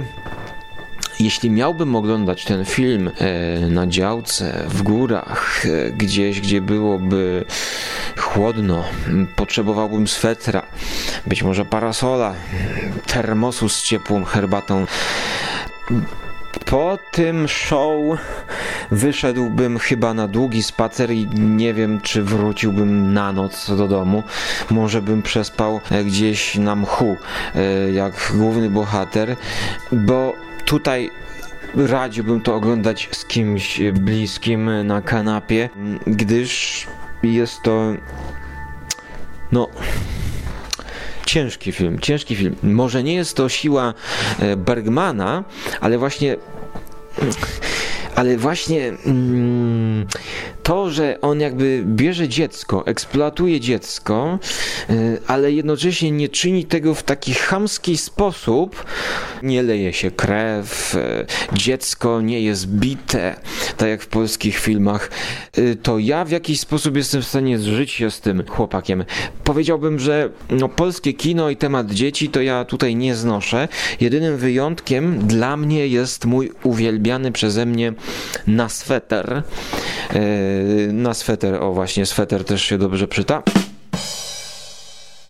jeśli 1.24 1.50
miałbym 1.50 1.96
oglądać 1.96 2.44
ten 2.44 2.64
film 2.64 3.10
e, 3.18 3.60
na 3.68 3.86
działce, 3.86 4.64
w 4.68 4.82
górach, 4.82 5.66
e, 5.66 5.90
gdzieś, 5.90 6.40
gdzie 6.40 6.60
byłoby 6.60 7.44
chłodno, 8.18 8.84
potrzebowałbym 9.36 10.08
swetra, 10.08 10.62
być 11.26 11.42
może 11.42 11.64
parasola, 11.64 12.34
termosu 13.06 13.68
z 13.68 13.82
ciepłą 13.82 14.24
herbatą. 14.24 14.86
Po 16.66 16.98
tym 17.12 17.48
show 17.48 18.18
wyszedłbym 18.90 19.78
chyba 19.78 20.14
na 20.14 20.28
długi 20.28 20.62
spacer 20.62 21.10
i 21.10 21.28
nie 21.34 21.74
wiem, 21.74 22.00
czy 22.00 22.22
wróciłbym 22.22 23.12
na 23.12 23.32
noc 23.32 23.76
do 23.76 23.88
domu. 23.88 24.22
Może 24.70 25.02
bym 25.02 25.22
przespał 25.22 25.80
gdzieś 26.04 26.54
na 26.54 26.76
mchu, 26.76 27.16
e, 27.54 27.92
jak 27.92 28.32
główny 28.34 28.70
bohater, 28.70 29.36
bo 29.92 30.34
tutaj 30.72 31.10
radziłbym 31.74 32.40
to 32.40 32.54
oglądać 32.54 33.08
z 33.12 33.24
kimś 33.24 33.80
bliskim 33.92 34.86
na 34.86 35.02
kanapie, 35.02 35.68
gdyż 36.06 36.86
jest 37.22 37.62
to 37.62 37.92
no 39.52 39.68
ciężki 41.26 41.72
film, 41.72 41.98
ciężki 41.98 42.36
film. 42.36 42.56
Może 42.62 43.02
nie 43.02 43.14
jest 43.14 43.36
to 43.36 43.48
siła 43.48 43.94
e, 44.38 44.56
Bergmana, 44.56 45.44
ale 45.80 45.98
właśnie 45.98 46.36
ale 48.14 48.36
właśnie 48.36 48.88
mm, 48.88 49.61
to, 50.62 50.90
że 50.90 51.20
on 51.20 51.40
jakby 51.40 51.82
bierze 51.86 52.28
dziecko, 52.28 52.86
eksploatuje 52.86 53.60
dziecko, 53.60 54.38
y, 54.90 55.20
ale 55.26 55.52
jednocześnie 55.52 56.10
nie 56.10 56.28
czyni 56.28 56.64
tego 56.64 56.94
w 56.94 57.02
taki 57.02 57.34
chamski 57.34 57.96
sposób, 57.96 58.84
nie 59.42 59.62
leje 59.62 59.92
się 59.92 60.10
krew, 60.10 60.94
y, 60.94 61.26
dziecko 61.52 62.20
nie 62.20 62.40
jest 62.40 62.68
bite, 62.68 63.36
tak 63.76 63.88
jak 63.88 64.02
w 64.02 64.06
polskich 64.06 64.58
filmach, 64.58 65.10
y, 65.58 65.76
to 65.82 65.98
ja 65.98 66.24
w 66.24 66.30
jakiś 66.30 66.60
sposób 66.60 66.96
jestem 66.96 67.22
w 67.22 67.26
stanie 67.26 67.58
zżyć 67.58 67.90
się 67.90 68.10
z 68.10 68.20
tym 68.20 68.42
chłopakiem. 68.46 69.04
Powiedziałbym, 69.44 69.98
że 69.98 70.30
no, 70.50 70.68
polskie 70.68 71.12
kino 71.12 71.50
i 71.50 71.56
temat 71.56 71.90
dzieci 71.90 72.28
to 72.28 72.42
ja 72.42 72.64
tutaj 72.64 72.96
nie 72.96 73.14
znoszę. 73.14 73.68
Jedynym 74.00 74.36
wyjątkiem 74.36 75.26
dla 75.26 75.56
mnie 75.56 75.86
jest 75.86 76.24
mój 76.24 76.52
uwielbiany 76.62 77.32
przeze 77.32 77.66
mnie 77.66 77.92
na 78.46 78.68
sweter 78.68 79.42
na 80.92 81.14
sweter, 81.14 81.62
o 81.62 81.72
właśnie, 81.72 82.06
sweter 82.06 82.44
też 82.44 82.62
się 82.62 82.78
dobrze 82.78 83.08
przyta. 83.08 83.42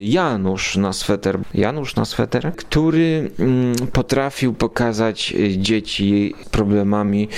Janusz 0.03 0.77
na 0.77 0.93
sweter, 0.93 1.39
Janusz 1.55 1.97
na 1.97 2.05
sweter, 2.05 2.53
który 2.57 3.31
mm, 3.39 3.75
potrafił 3.93 4.55
pokazać 4.55 5.33
e, 5.33 5.59
dzieci 5.59 6.35
problemami 6.51 7.29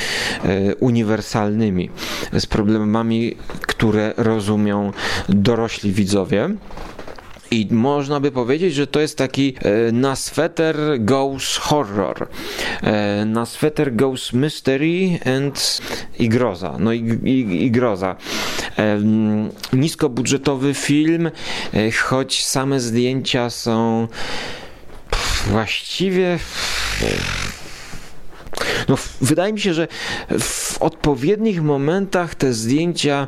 e, 0.44 0.74
uniwersalnymi, 0.74 1.90
z 2.32 2.46
problemami, 2.46 3.36
które 3.60 4.14
rozumią 4.16 4.92
dorośli 5.28 5.92
widzowie. 5.92 6.50
I 7.54 7.68
można 7.70 8.20
by 8.20 8.32
powiedzieć, 8.32 8.74
że 8.74 8.86
to 8.86 9.00
jest 9.00 9.18
taki 9.18 9.54
e, 9.58 9.92
na 9.92 10.16
sweter 10.16 10.76
goes 10.98 11.56
horror, 11.56 12.28
e, 12.82 13.24
na 13.24 13.46
sweter 13.46 13.96
goes 13.96 14.32
mystery 14.32 15.18
and 15.36 15.80
i 16.18 16.28
groza. 16.28 16.76
No 16.78 16.92
i, 16.92 17.00
i, 17.24 17.64
i 17.64 17.70
groza. 17.70 18.16
E, 18.78 19.00
niskobudżetowy 19.72 20.74
film, 20.74 21.30
e, 21.74 21.90
choć 21.90 22.44
same 22.44 22.80
zdjęcia 22.80 23.50
są 23.50 24.08
pff, 25.10 25.48
właściwie. 25.48 26.38
No, 28.88 28.98
wydaje 29.20 29.52
mi 29.52 29.60
się, 29.60 29.74
że 29.74 29.88
w 30.40 30.76
odpowiednich 30.80 31.62
momentach 31.62 32.34
te 32.34 32.52
zdjęcia 32.52 33.26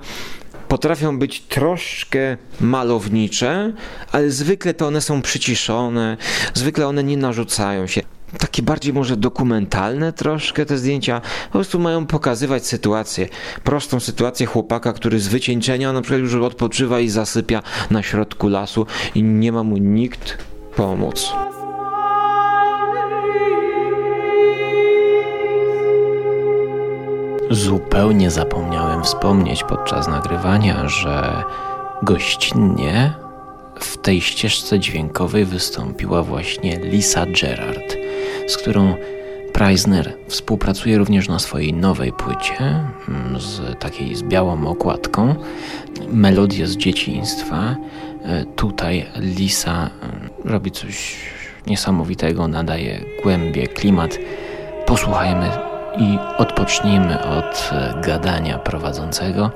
potrafią 0.69 1.19
być 1.19 1.41
troszkę 1.41 2.37
malownicze, 2.61 3.73
ale 4.13 4.31
zwykle 4.31 4.75
to 4.75 4.87
one 4.87 5.01
są 5.01 5.23
przyciszone, 5.23 6.17
zwykle 6.55 6.87
one 6.87 7.05
nie 7.05 7.17
narzucają 7.17 7.87
się. 7.87 8.03
Takie 8.39 8.63
bardziej 8.63 8.93
może 8.93 9.17
dokumentalne 9.17 10.13
troszkę 10.13 10.67
te 10.67 10.79
zdjęcia, 10.79 11.21
po 11.47 11.53
prostu 11.53 11.79
mają 11.79 12.07
pokazywać 12.07 12.67
sytuację. 12.67 13.29
Prostą 13.65 14.01
sytuację 14.01 14.47
chłopaka, 14.47 14.93
który 14.93 15.21
z 15.21 15.29
wycieńczenia 15.29 15.93
na 15.93 16.03
przykład 16.03 16.21
już 16.21 16.35
odpoczywa 16.35 17.01
i 17.01 17.09
zasypia 17.09 17.63
na 17.91 18.03
środku 18.03 18.49
lasu 18.49 18.87
i 19.15 19.23
nie 19.23 19.53
ma 19.53 19.63
mu 19.63 19.77
nikt 19.77 20.39
pomóc. 20.77 21.33
Zupełnie 27.51 28.31
zapomniałem 28.31 28.86
wspomnieć 29.03 29.65
podczas 29.65 30.09
nagrywania, 30.09 30.89
że 30.89 31.43
gościnnie 32.03 33.15
w 33.81 33.97
tej 33.97 34.21
ścieżce 34.21 34.79
dźwiękowej 34.81 35.45
wystąpiła 35.45 36.23
właśnie 36.23 36.79
Lisa 36.79 37.27
Gerard, 37.27 37.97
z 38.47 38.57
którą 38.57 38.95
Preisner 39.53 40.15
współpracuje 40.29 40.99
również 40.99 41.29
na 41.29 41.39
swojej 41.39 41.73
nowej 41.75 42.13
płycie, 42.13 42.59
mm, 42.59 43.41
z 43.41 43.79
takiej 43.79 44.17
z 44.17 44.23
białą 44.23 44.67
okładką, 44.67 45.35
melodie 46.09 46.67
z 46.67 46.77
dzieciństwa. 46.77 47.77
E, 48.25 48.45
tutaj 48.45 49.07
Lisa 49.17 49.91
mm, 50.03 50.31
robi 50.45 50.71
coś 50.71 51.17
niesamowitego, 51.67 52.49
nadaje 52.49 53.05
głębie, 53.23 53.67
klimat. 53.67 54.19
Posłuchajmy 54.87 55.76
i 55.99 56.19
odpocznijmy 56.39 57.25
od 57.25 57.71
e, 57.73 57.95
gadania 58.01 58.59
prowadzącego. 58.59 59.51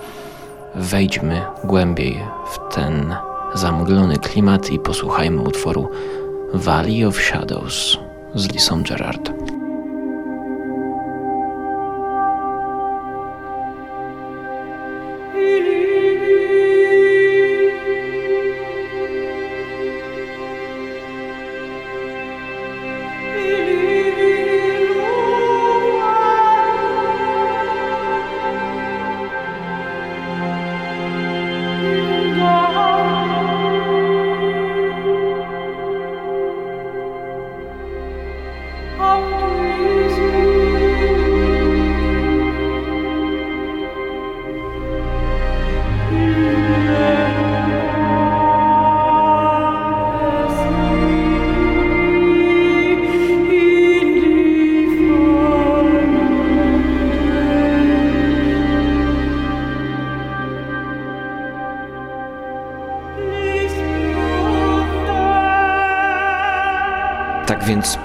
Wejdźmy 0.74 1.42
głębiej 1.64 2.20
w 2.52 2.74
ten 2.74 3.16
zamglony 3.54 4.16
klimat 4.16 4.70
i 4.70 4.78
posłuchajmy 4.78 5.42
utworu 5.42 5.88
Valley 6.54 7.04
of 7.04 7.20
Shadows 7.20 7.98
z 8.34 8.52
Lisą 8.52 8.82
Gerard. 8.82 9.30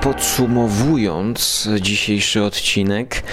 Podsumowując 0.06 1.70
dzisiejszy 1.82 2.44
odcinek, 2.44 3.24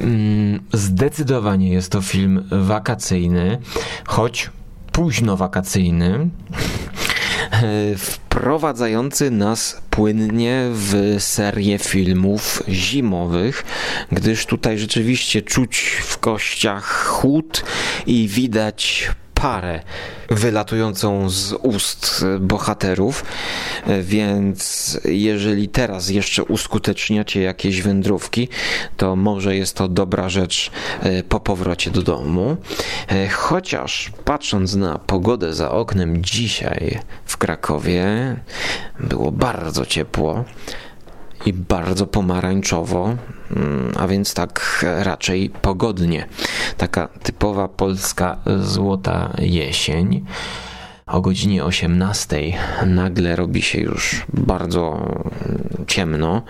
mm, 0.00 0.60
zdecydowanie 0.72 1.72
jest 1.72 1.92
to 1.92 2.02
film 2.02 2.48
wakacyjny, 2.50 3.58
choć 4.06 4.50
późno 4.92 5.36
wakacyjny. 5.36 6.28
wprowadzający 7.98 9.30
nas 9.30 9.82
płynnie 9.90 10.62
w 10.72 11.16
serię 11.18 11.78
filmów 11.78 12.62
zimowych, 12.68 13.64
gdyż 14.12 14.46
tutaj 14.46 14.78
rzeczywiście 14.78 15.42
czuć 15.42 15.78
w 16.02 16.18
kościach 16.18 17.04
chłód 17.04 17.64
i 18.06 18.28
widać 18.28 19.10
parę 19.34 19.80
wylatującą 20.30 21.30
z 21.30 21.52
ust 21.52 22.24
bohaterów, 22.40 23.24
więc 24.02 25.00
jeżeli 25.04 25.68
teraz 25.68 26.10
jeszcze 26.10 26.44
uskuteczniacie 26.44 27.42
jakieś 27.42 27.82
wędrówki, 27.82 28.48
to 28.96 29.16
może 29.16 29.56
jest 29.56 29.76
to 29.76 29.88
dobra 29.88 30.28
rzecz 30.28 30.70
e, 31.00 31.22
po 31.22 31.40
powrocie 31.40 31.90
do 31.90 32.02
domu. 32.02 32.56
E, 33.08 33.28
chociaż 33.28 34.12
patrząc 34.24 34.74
na 34.74 34.98
pogodę 34.98 35.54
za 35.54 35.70
oknem 35.70 36.24
dzisiaj 36.24 36.98
w 37.24 37.36
Krakowie, 37.36 38.06
było 39.00 39.32
bardzo 39.32 39.86
ciepło 39.86 40.44
i 41.46 41.52
bardzo 41.52 42.06
pomarańczowo, 42.06 43.16
mm, 43.56 43.92
a 43.96 44.08
więc 44.08 44.34
tak 44.34 44.84
raczej 44.98 45.50
pogodnie. 45.50 46.26
Taka 46.76 47.08
typowa 47.08 47.68
polska 47.68 48.38
złota 48.60 49.32
jesień. 49.38 50.24
O 51.06 51.20
godzinie 51.20 51.64
18 51.64 52.52
nagle 52.86 53.36
robi 53.36 53.62
się 53.62 53.80
już 53.80 54.26
bardzo 54.32 55.08
ciemno. 55.86 56.42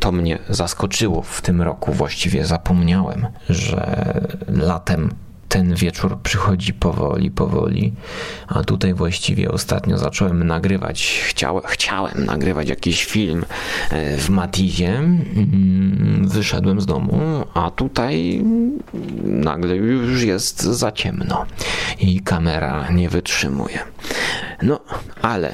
To 0.00 0.12
mnie 0.12 0.38
zaskoczyło 0.48 1.22
w 1.22 1.42
tym 1.42 1.62
roku. 1.62 1.92
Właściwie 1.92 2.44
zapomniałem, 2.44 3.26
że 3.48 4.04
latem 4.48 5.10
ten 5.56 5.74
wieczór 5.74 6.18
przychodzi 6.22 6.74
powoli, 6.74 7.30
powoli, 7.30 7.92
a 8.48 8.64
tutaj 8.64 8.94
właściwie 8.94 9.50
ostatnio 9.50 9.98
zacząłem 9.98 10.46
nagrywać, 10.46 11.22
chciałem, 11.26 11.62
chciałem 11.66 12.24
nagrywać 12.24 12.68
jakiś 12.68 13.04
film 13.04 13.44
e, 13.90 14.16
w 14.16 14.28
Matizie, 14.28 14.88
mm, 14.98 16.28
wyszedłem 16.28 16.80
z 16.80 16.86
domu, 16.86 17.44
a 17.54 17.70
tutaj 17.70 18.44
nagle 19.24 19.76
już 19.76 20.22
jest 20.22 20.62
za 20.62 20.92
ciemno 20.92 21.46
i 22.00 22.20
kamera 22.20 22.90
nie 22.90 23.08
wytrzymuje. 23.08 23.78
No, 24.62 24.80
ale 25.22 25.52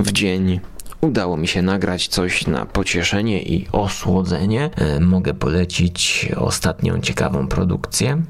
w 0.00 0.12
dzień 0.12 0.60
udało 1.00 1.36
mi 1.36 1.48
się 1.48 1.62
nagrać 1.62 2.08
coś 2.08 2.46
na 2.46 2.66
pocieszenie 2.66 3.42
i 3.42 3.68
osłodzenie. 3.72 4.70
E, 4.76 5.00
mogę 5.00 5.34
polecić 5.34 6.28
ostatnią 6.36 7.00
ciekawą 7.00 7.48
produkcję 7.48 8.22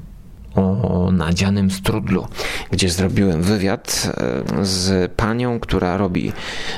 o 0.55 1.09
nadzianym 1.11 1.71
strudlu, 1.71 2.27
gdzie 2.71 2.89
zrobiłem 2.89 3.41
wywiad 3.41 4.11
e, 4.57 4.65
z 4.65 5.11
panią, 5.11 5.59
która 5.59 5.97
robi 5.97 6.33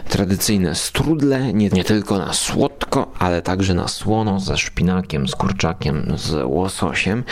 tradycyjne 0.09 0.76
strudle, 0.76 1.53
nie, 1.53 1.69
nie 1.69 1.84
tylko 1.84 2.17
na 2.17 2.34
słodko, 2.34 3.11
ale 3.19 3.41
także 3.41 3.74
na 3.74 3.88
słono, 3.88 4.39
ze 4.39 4.57
szpinakiem, 4.57 5.28
z 5.28 5.36
kurczakiem, 5.36 6.13
z 6.15 6.45
łososiem. 6.45 7.24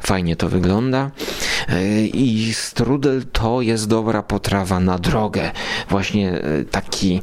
Fajnie 0.00 0.36
to 0.36 0.48
wygląda. 0.48 1.10
E, 1.68 2.00
I 2.00 2.54
strudel 2.54 3.24
to 3.32 3.60
jest 3.60 3.88
dobra 3.88 4.22
potrawa 4.22 4.80
na 4.80 4.98
drogę. 4.98 5.50
Właśnie 5.88 6.32
e, 6.32 6.64
taki 6.64 7.22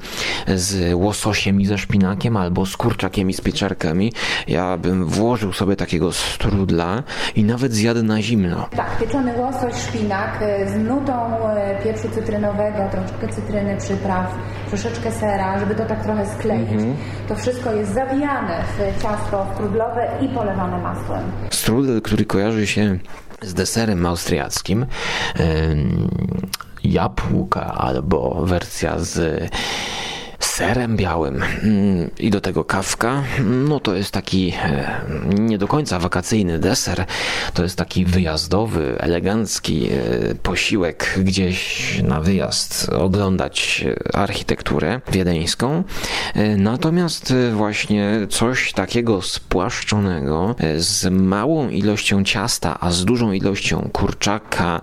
z 0.56 0.94
łososiem 0.94 1.62
i 1.62 1.66
ze 1.66 1.78
szpinakiem, 1.78 2.38
albo 2.38 2.66
z 2.66 2.78
kurczakiem 2.78 3.30
i 3.30 3.34
z 3.34 3.42
pieczarkami. 3.42 4.14
Ja 4.48 4.78
bym 4.78 5.06
włożył 5.06 5.54
sobie 5.54 5.76
takiego 5.76 6.12
strudla 6.12 7.04
i 7.36 7.44
nawet 7.44 7.74
zjadł 7.74 8.04
na 8.04 8.22
zimno. 8.22 8.63
Tak, 8.70 8.98
pieczony 8.98 9.38
łosoś, 9.38 9.76
szpinak 9.76 10.42
y, 10.42 10.70
z 10.70 10.76
nutą 10.76 11.38
y, 11.80 11.84
pieprzu 11.84 12.10
cytrynowego, 12.10 12.90
troszeczkę 12.92 13.28
cytryny, 13.28 13.78
przypraw, 13.78 14.36
troszeczkę 14.68 15.12
sera, 15.12 15.60
żeby 15.60 15.76
to 15.76 15.86
tak 15.86 16.04
trochę 16.04 16.26
skleić. 16.26 16.72
Mhm. 16.72 16.96
To 17.28 17.36
wszystko 17.36 17.72
jest 17.74 17.94
zawijane 17.94 18.64
w 18.78 19.02
ciasto 19.02 19.48
strudlowe 19.54 20.10
i 20.22 20.30
polewane 20.30 20.78
masłem. 20.78 21.24
Strudel, 21.50 22.02
który 22.02 22.26
kojarzy 22.26 22.68
się 22.68 22.98
z 23.42 23.54
deserem 23.54 24.06
austriackim, 24.06 24.86
jabłka 26.84 27.74
albo 27.74 28.46
wersja 28.46 29.00
z 29.00 29.50
serem 30.54 30.98
białym. 30.98 31.44
Mm, 31.64 32.10
i 32.20 32.30
do 32.30 32.42
tego 32.42 32.66
kawka, 32.66 33.24
no 33.44 33.80
to 33.80 33.96
jest 33.96 34.12
taki 34.12 34.54
e, 34.64 35.02
nie 35.40 35.58
do 35.58 35.68
końca 35.68 36.00
wakacyjny 36.00 36.60
deser, 36.60 37.06
to 37.54 37.64
jest 37.64 37.78
taki 37.78 38.06
wyjazdowy, 38.06 38.96
elegancki 39.00 39.90
e, 39.90 40.36
posiłek 40.36 41.16
gdzieś 41.18 42.02
na 42.04 42.22
wyjazd 42.22 42.90
oglądać 42.90 43.86
architekturę 44.14 45.02
wiedeńską. 45.12 45.84
E, 46.34 46.58
natomiast 46.58 47.34
właśnie 47.54 48.28
coś 48.30 48.74
takiego 48.74 49.22
spłaszczonego 49.22 50.56
z 50.78 51.12
małą 51.12 51.70
ilością 51.70 52.24
ciasta, 52.24 52.78
a 52.80 52.92
z 52.92 53.06
dużą 53.06 53.32
ilością 53.32 53.90
kurczaka, 53.94 54.82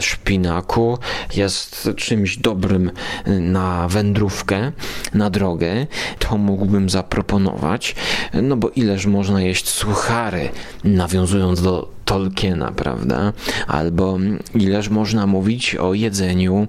szpinaku 0.00 0.98
jest 1.36 1.88
czymś 1.96 2.36
dobrym 2.36 2.90
na 3.26 3.88
wędrówkę 3.88 4.72
na 5.14 5.30
drogę, 5.30 5.86
to 6.18 6.38
mógłbym 6.38 6.90
zaproponować, 6.90 7.94
no 8.42 8.56
bo 8.56 8.68
ileż 8.68 9.06
można 9.06 9.42
jeść 9.42 9.68
suchary, 9.68 10.48
nawiązując 10.84 11.62
do 11.62 11.94
Tolkiena, 12.04 12.72
prawda? 12.72 13.32
Albo 13.66 14.18
ileż 14.54 14.88
można 14.88 15.26
mówić 15.26 15.74
o 15.74 15.94
jedzeniu 15.94 16.68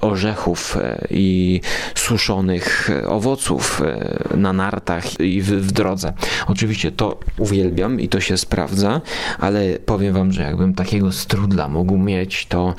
orzechów 0.00 0.76
e, 0.76 1.06
i 1.10 1.60
suszonych 1.94 2.90
owoców 3.08 3.82
e, 3.82 4.36
na 4.36 4.52
nartach 4.52 5.20
i 5.20 5.42
w, 5.42 5.50
w, 5.50 5.72
drodze. 5.72 6.12
Oczywiście 6.46 6.92
to 6.92 7.20
uwielbiam 7.38 8.00
i 8.00 8.08
to 8.08 8.20
się 8.20 8.36
sprawdza, 8.36 9.00
ale 9.38 9.78
powiem 9.86 10.14
wam, 10.14 10.32
że 10.32 10.42
jakbym 10.42 10.74
takiego 10.74 11.12
strudla 11.12 11.68
mógł 11.68 11.98
mieć, 11.98 12.46
to 12.46 12.74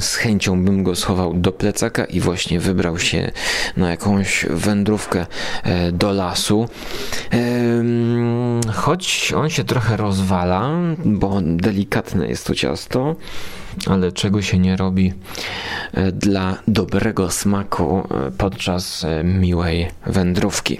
z 0.00 0.14
chęcią 0.14 0.64
bym 0.64 0.82
go 0.82 0.94
schował 0.94 1.34
do 1.34 1.52
plecaka 1.52 2.04
i 2.04 2.20
właśnie 2.20 2.60
wybrał 2.60 2.98
się 2.98 3.30
na 3.76 3.90
jakąś 3.90 4.46
wędrówkę 4.50 5.26
e, 5.62 5.92
do 5.92 6.12
lasu. 6.12 6.68
Choć 8.72 9.32
on 9.36 9.50
się 9.50 9.64
trochę 9.64 9.96
rozwala, 9.96 10.70
bo 11.04 11.40
delikatne 11.42 12.28
jest 12.28 12.46
to 12.46 12.54
ciasto, 12.54 13.16
ale 13.86 14.12
czego 14.12 14.42
się 14.42 14.58
nie 14.58 14.76
robi 14.76 15.12
e, 15.92 16.12
dla 16.12 16.56
dobrego 16.68 17.30
smaku 17.30 17.98
e, 17.98 18.30
podczas 18.30 19.06
miłej 19.24 19.90
wędrówki. 20.06 20.78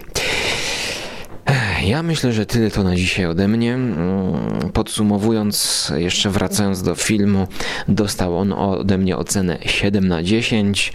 Ja 1.87 2.03
myślę, 2.03 2.33
że 2.33 2.47
tyle 2.47 2.71
to 2.71 2.83
na 2.83 2.97
dzisiaj 2.97 3.27
ode 3.27 3.49
mnie. 3.49 3.75
Mm, 3.75 4.71
podsumowując, 4.73 5.93
jeszcze 5.97 6.31
wracając 6.31 6.83
do 6.83 6.95
filmu, 6.95 7.49
dostał 7.89 8.39
on 8.39 8.53
ode 8.53 8.99
mnie 8.99 9.17
ocenę 9.17 9.59
7 9.67 10.09
na 10.09 10.23
10. 10.23 10.93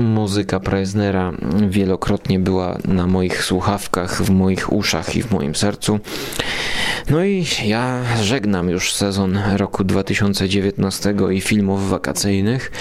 Muzyka 0.00 0.60
Preisnera 0.60 1.32
wielokrotnie 1.68 2.38
była 2.38 2.78
na 2.84 3.06
moich 3.06 3.44
słuchawkach, 3.44 4.22
w 4.22 4.30
moich 4.30 4.72
uszach 4.72 5.16
i 5.16 5.22
w 5.22 5.30
moim 5.30 5.54
sercu. 5.54 6.00
No 7.10 7.24
i 7.24 7.46
ja 7.64 8.02
żegnam 8.22 8.68
już 8.68 8.94
sezon 8.94 9.38
roku 9.56 9.84
2019 9.84 11.14
i 11.32 11.40
filmów 11.40 11.88
wakacyjnych. 11.88 12.72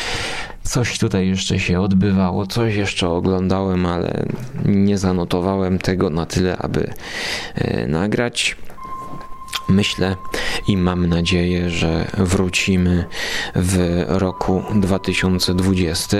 Coś 0.64 1.00
tutaj 1.00 1.28
jeszcze 1.28 1.60
się 1.60 1.82
odbywało, 1.82 2.48
coś 2.48 2.76
jeszcze 2.76 3.10
oglądałem, 3.10 3.86
ale 3.86 4.26
nie 4.66 4.98
zanotowałem 4.98 5.80
tego 5.80 6.10
na 6.10 6.26
tyle, 6.26 6.58
aby 6.58 6.94
e, 7.56 7.88
nagrać. 7.88 8.56
Myślę 9.70 10.16
i 10.68 10.78
mam 10.78 11.08
nadzieję, 11.08 11.70
że 11.70 12.12
wrócimy 12.18 13.06
w 13.56 14.06
roku 14.08 14.64
2020. 14.76 16.18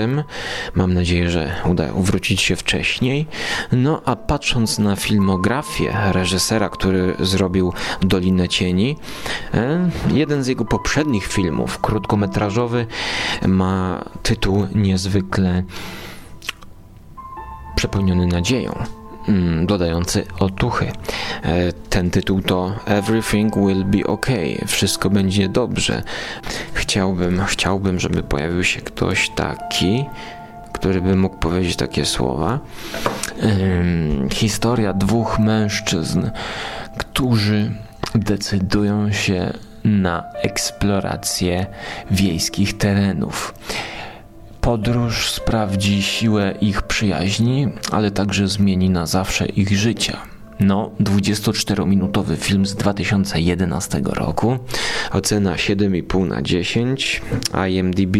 Mam 0.74 0.94
nadzieję, 0.94 1.30
że 1.30 1.54
uda 1.70 1.84
wrócić 1.96 2.40
się 2.42 2.56
wcześniej. 2.56 3.26
No 3.72 4.02
a 4.04 4.16
patrząc 4.16 4.78
na 4.78 4.96
filmografię 4.96 5.96
reżysera, 6.12 6.68
który 6.68 7.14
zrobił 7.20 7.72
Dolinę 8.00 8.48
Cieni, 8.48 8.96
e, 9.54 9.90
jeden 10.12 10.44
z 10.44 10.46
jego 10.46 10.64
poprzednich 10.64 11.26
filmów, 11.26 11.80
krótkometrażowy, 11.80 12.86
ma 13.46 14.04
tytuł 14.22 14.66
niezwykle 14.74 15.62
przepełniony 17.76 18.26
nadzieją. 18.26 19.03
Mm, 19.28 19.66
dodający 19.66 20.26
otuchy. 20.38 20.92
E, 21.42 21.72
ten 21.72 22.10
tytuł 22.10 22.42
to 22.42 22.72
Everything 22.86 23.56
Will 23.56 23.84
Be 23.84 24.04
Okay, 24.04 24.64
wszystko 24.66 25.10
będzie 25.10 25.48
dobrze. 25.48 26.02
Chciałbym, 26.72 27.44
chciałbym, 27.44 28.00
żeby 28.00 28.22
pojawił 28.22 28.64
się 28.64 28.80
ktoś 28.80 29.30
taki, 29.30 30.04
który 30.72 31.00
by 31.00 31.16
mógł 31.16 31.36
powiedzieć 31.36 31.76
takie 31.76 32.04
słowa. 32.04 32.58
Historia 34.32 34.92
dwóch 34.92 35.38
mężczyzn, 35.38 36.30
którzy 36.98 37.70
decydują 38.14 39.12
się 39.12 39.52
na 39.84 40.24
eksplorację 40.42 41.66
wiejskich 42.10 42.78
terenów 42.78 43.54
Podróż 44.64 45.30
sprawdzi 45.30 46.02
siłę 46.02 46.54
ich 46.60 46.82
przyjaźni, 46.82 47.68
ale 47.90 48.10
także 48.10 48.48
zmieni 48.48 48.90
na 48.90 49.06
zawsze 49.06 49.46
ich 49.46 49.78
życia. 49.78 50.18
No, 50.60 50.90
24-minutowy 51.00 52.36
film 52.36 52.66
z 52.66 52.74
2011 52.74 54.00
roku. 54.04 54.58
Ocena 55.12 55.54
7,5 55.54 56.26
na 56.26 56.42
10. 56.42 57.22
IMDb 57.68 58.16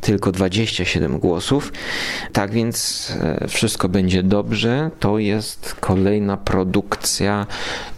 tylko 0.00 0.32
27 0.32 1.18
głosów. 1.18 1.72
Tak 2.32 2.52
więc 2.52 3.12
e, 3.20 3.48
wszystko 3.48 3.88
będzie 3.88 4.22
dobrze. 4.22 4.90
To 5.00 5.18
jest 5.18 5.76
kolejna 5.80 6.36
produkcja, 6.36 7.46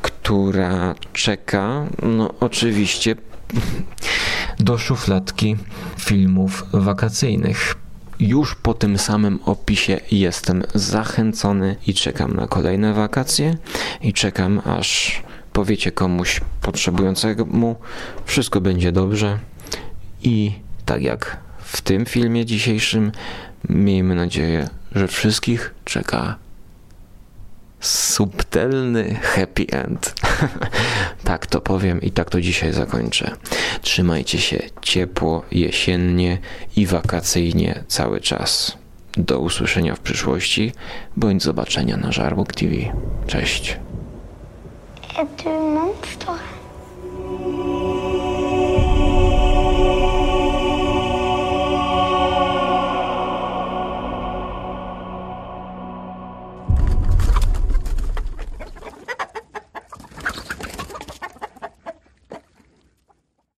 która 0.02 0.94
czeka, 1.12 1.86
no 2.02 2.34
oczywiście, 2.40 3.16
do 4.60 4.78
szufladki 4.78 5.56
filmów 5.98 6.64
wakacyjnych. 6.72 7.74
Już 8.20 8.54
po 8.54 8.74
tym 8.74 8.98
samym 8.98 9.38
opisie 9.44 10.00
jestem 10.10 10.62
zachęcony 10.74 11.76
i 11.86 11.94
czekam 11.94 12.36
na 12.36 12.46
kolejne 12.46 12.94
wakacje 12.94 13.56
i 14.02 14.12
czekam 14.12 14.62
aż 14.64 15.22
powiecie 15.52 15.92
komuś 15.92 16.40
potrzebującemu, 16.62 17.76
wszystko 18.24 18.60
będzie 18.60 18.92
dobrze 18.92 19.38
i 20.22 20.52
tak 20.86 21.02
jak 21.02 21.36
w 21.58 21.80
tym 21.80 22.06
filmie 22.06 22.46
dzisiejszym, 22.46 23.12
miejmy 23.68 24.14
nadzieję, 24.14 24.68
że 24.94 25.08
wszystkich 25.08 25.74
czeka 25.84 26.36
subtelny 27.80 29.14
happy 29.14 29.66
end. 29.72 30.14
tak 31.24 31.46
to 31.46 31.60
powiem 31.60 32.00
i 32.02 32.10
tak 32.10 32.30
to 32.30 32.40
dzisiaj 32.40 32.72
zakończę. 32.72 33.30
Trzymajcie 33.82 34.38
się 34.38 34.58
ciepło, 34.82 35.42
jesiennie 35.50 36.38
i 36.76 36.86
wakacyjnie 36.86 37.84
cały 37.88 38.20
czas. 38.20 38.76
Do 39.16 39.38
usłyszenia 39.38 39.94
w 39.94 40.00
przyszłości, 40.00 40.72
bądź 41.16 41.42
zobaczenia 41.42 41.96
na 41.96 42.12
Żarłok 42.12 42.52
TV. 42.52 42.74
Cześć. 43.26 43.76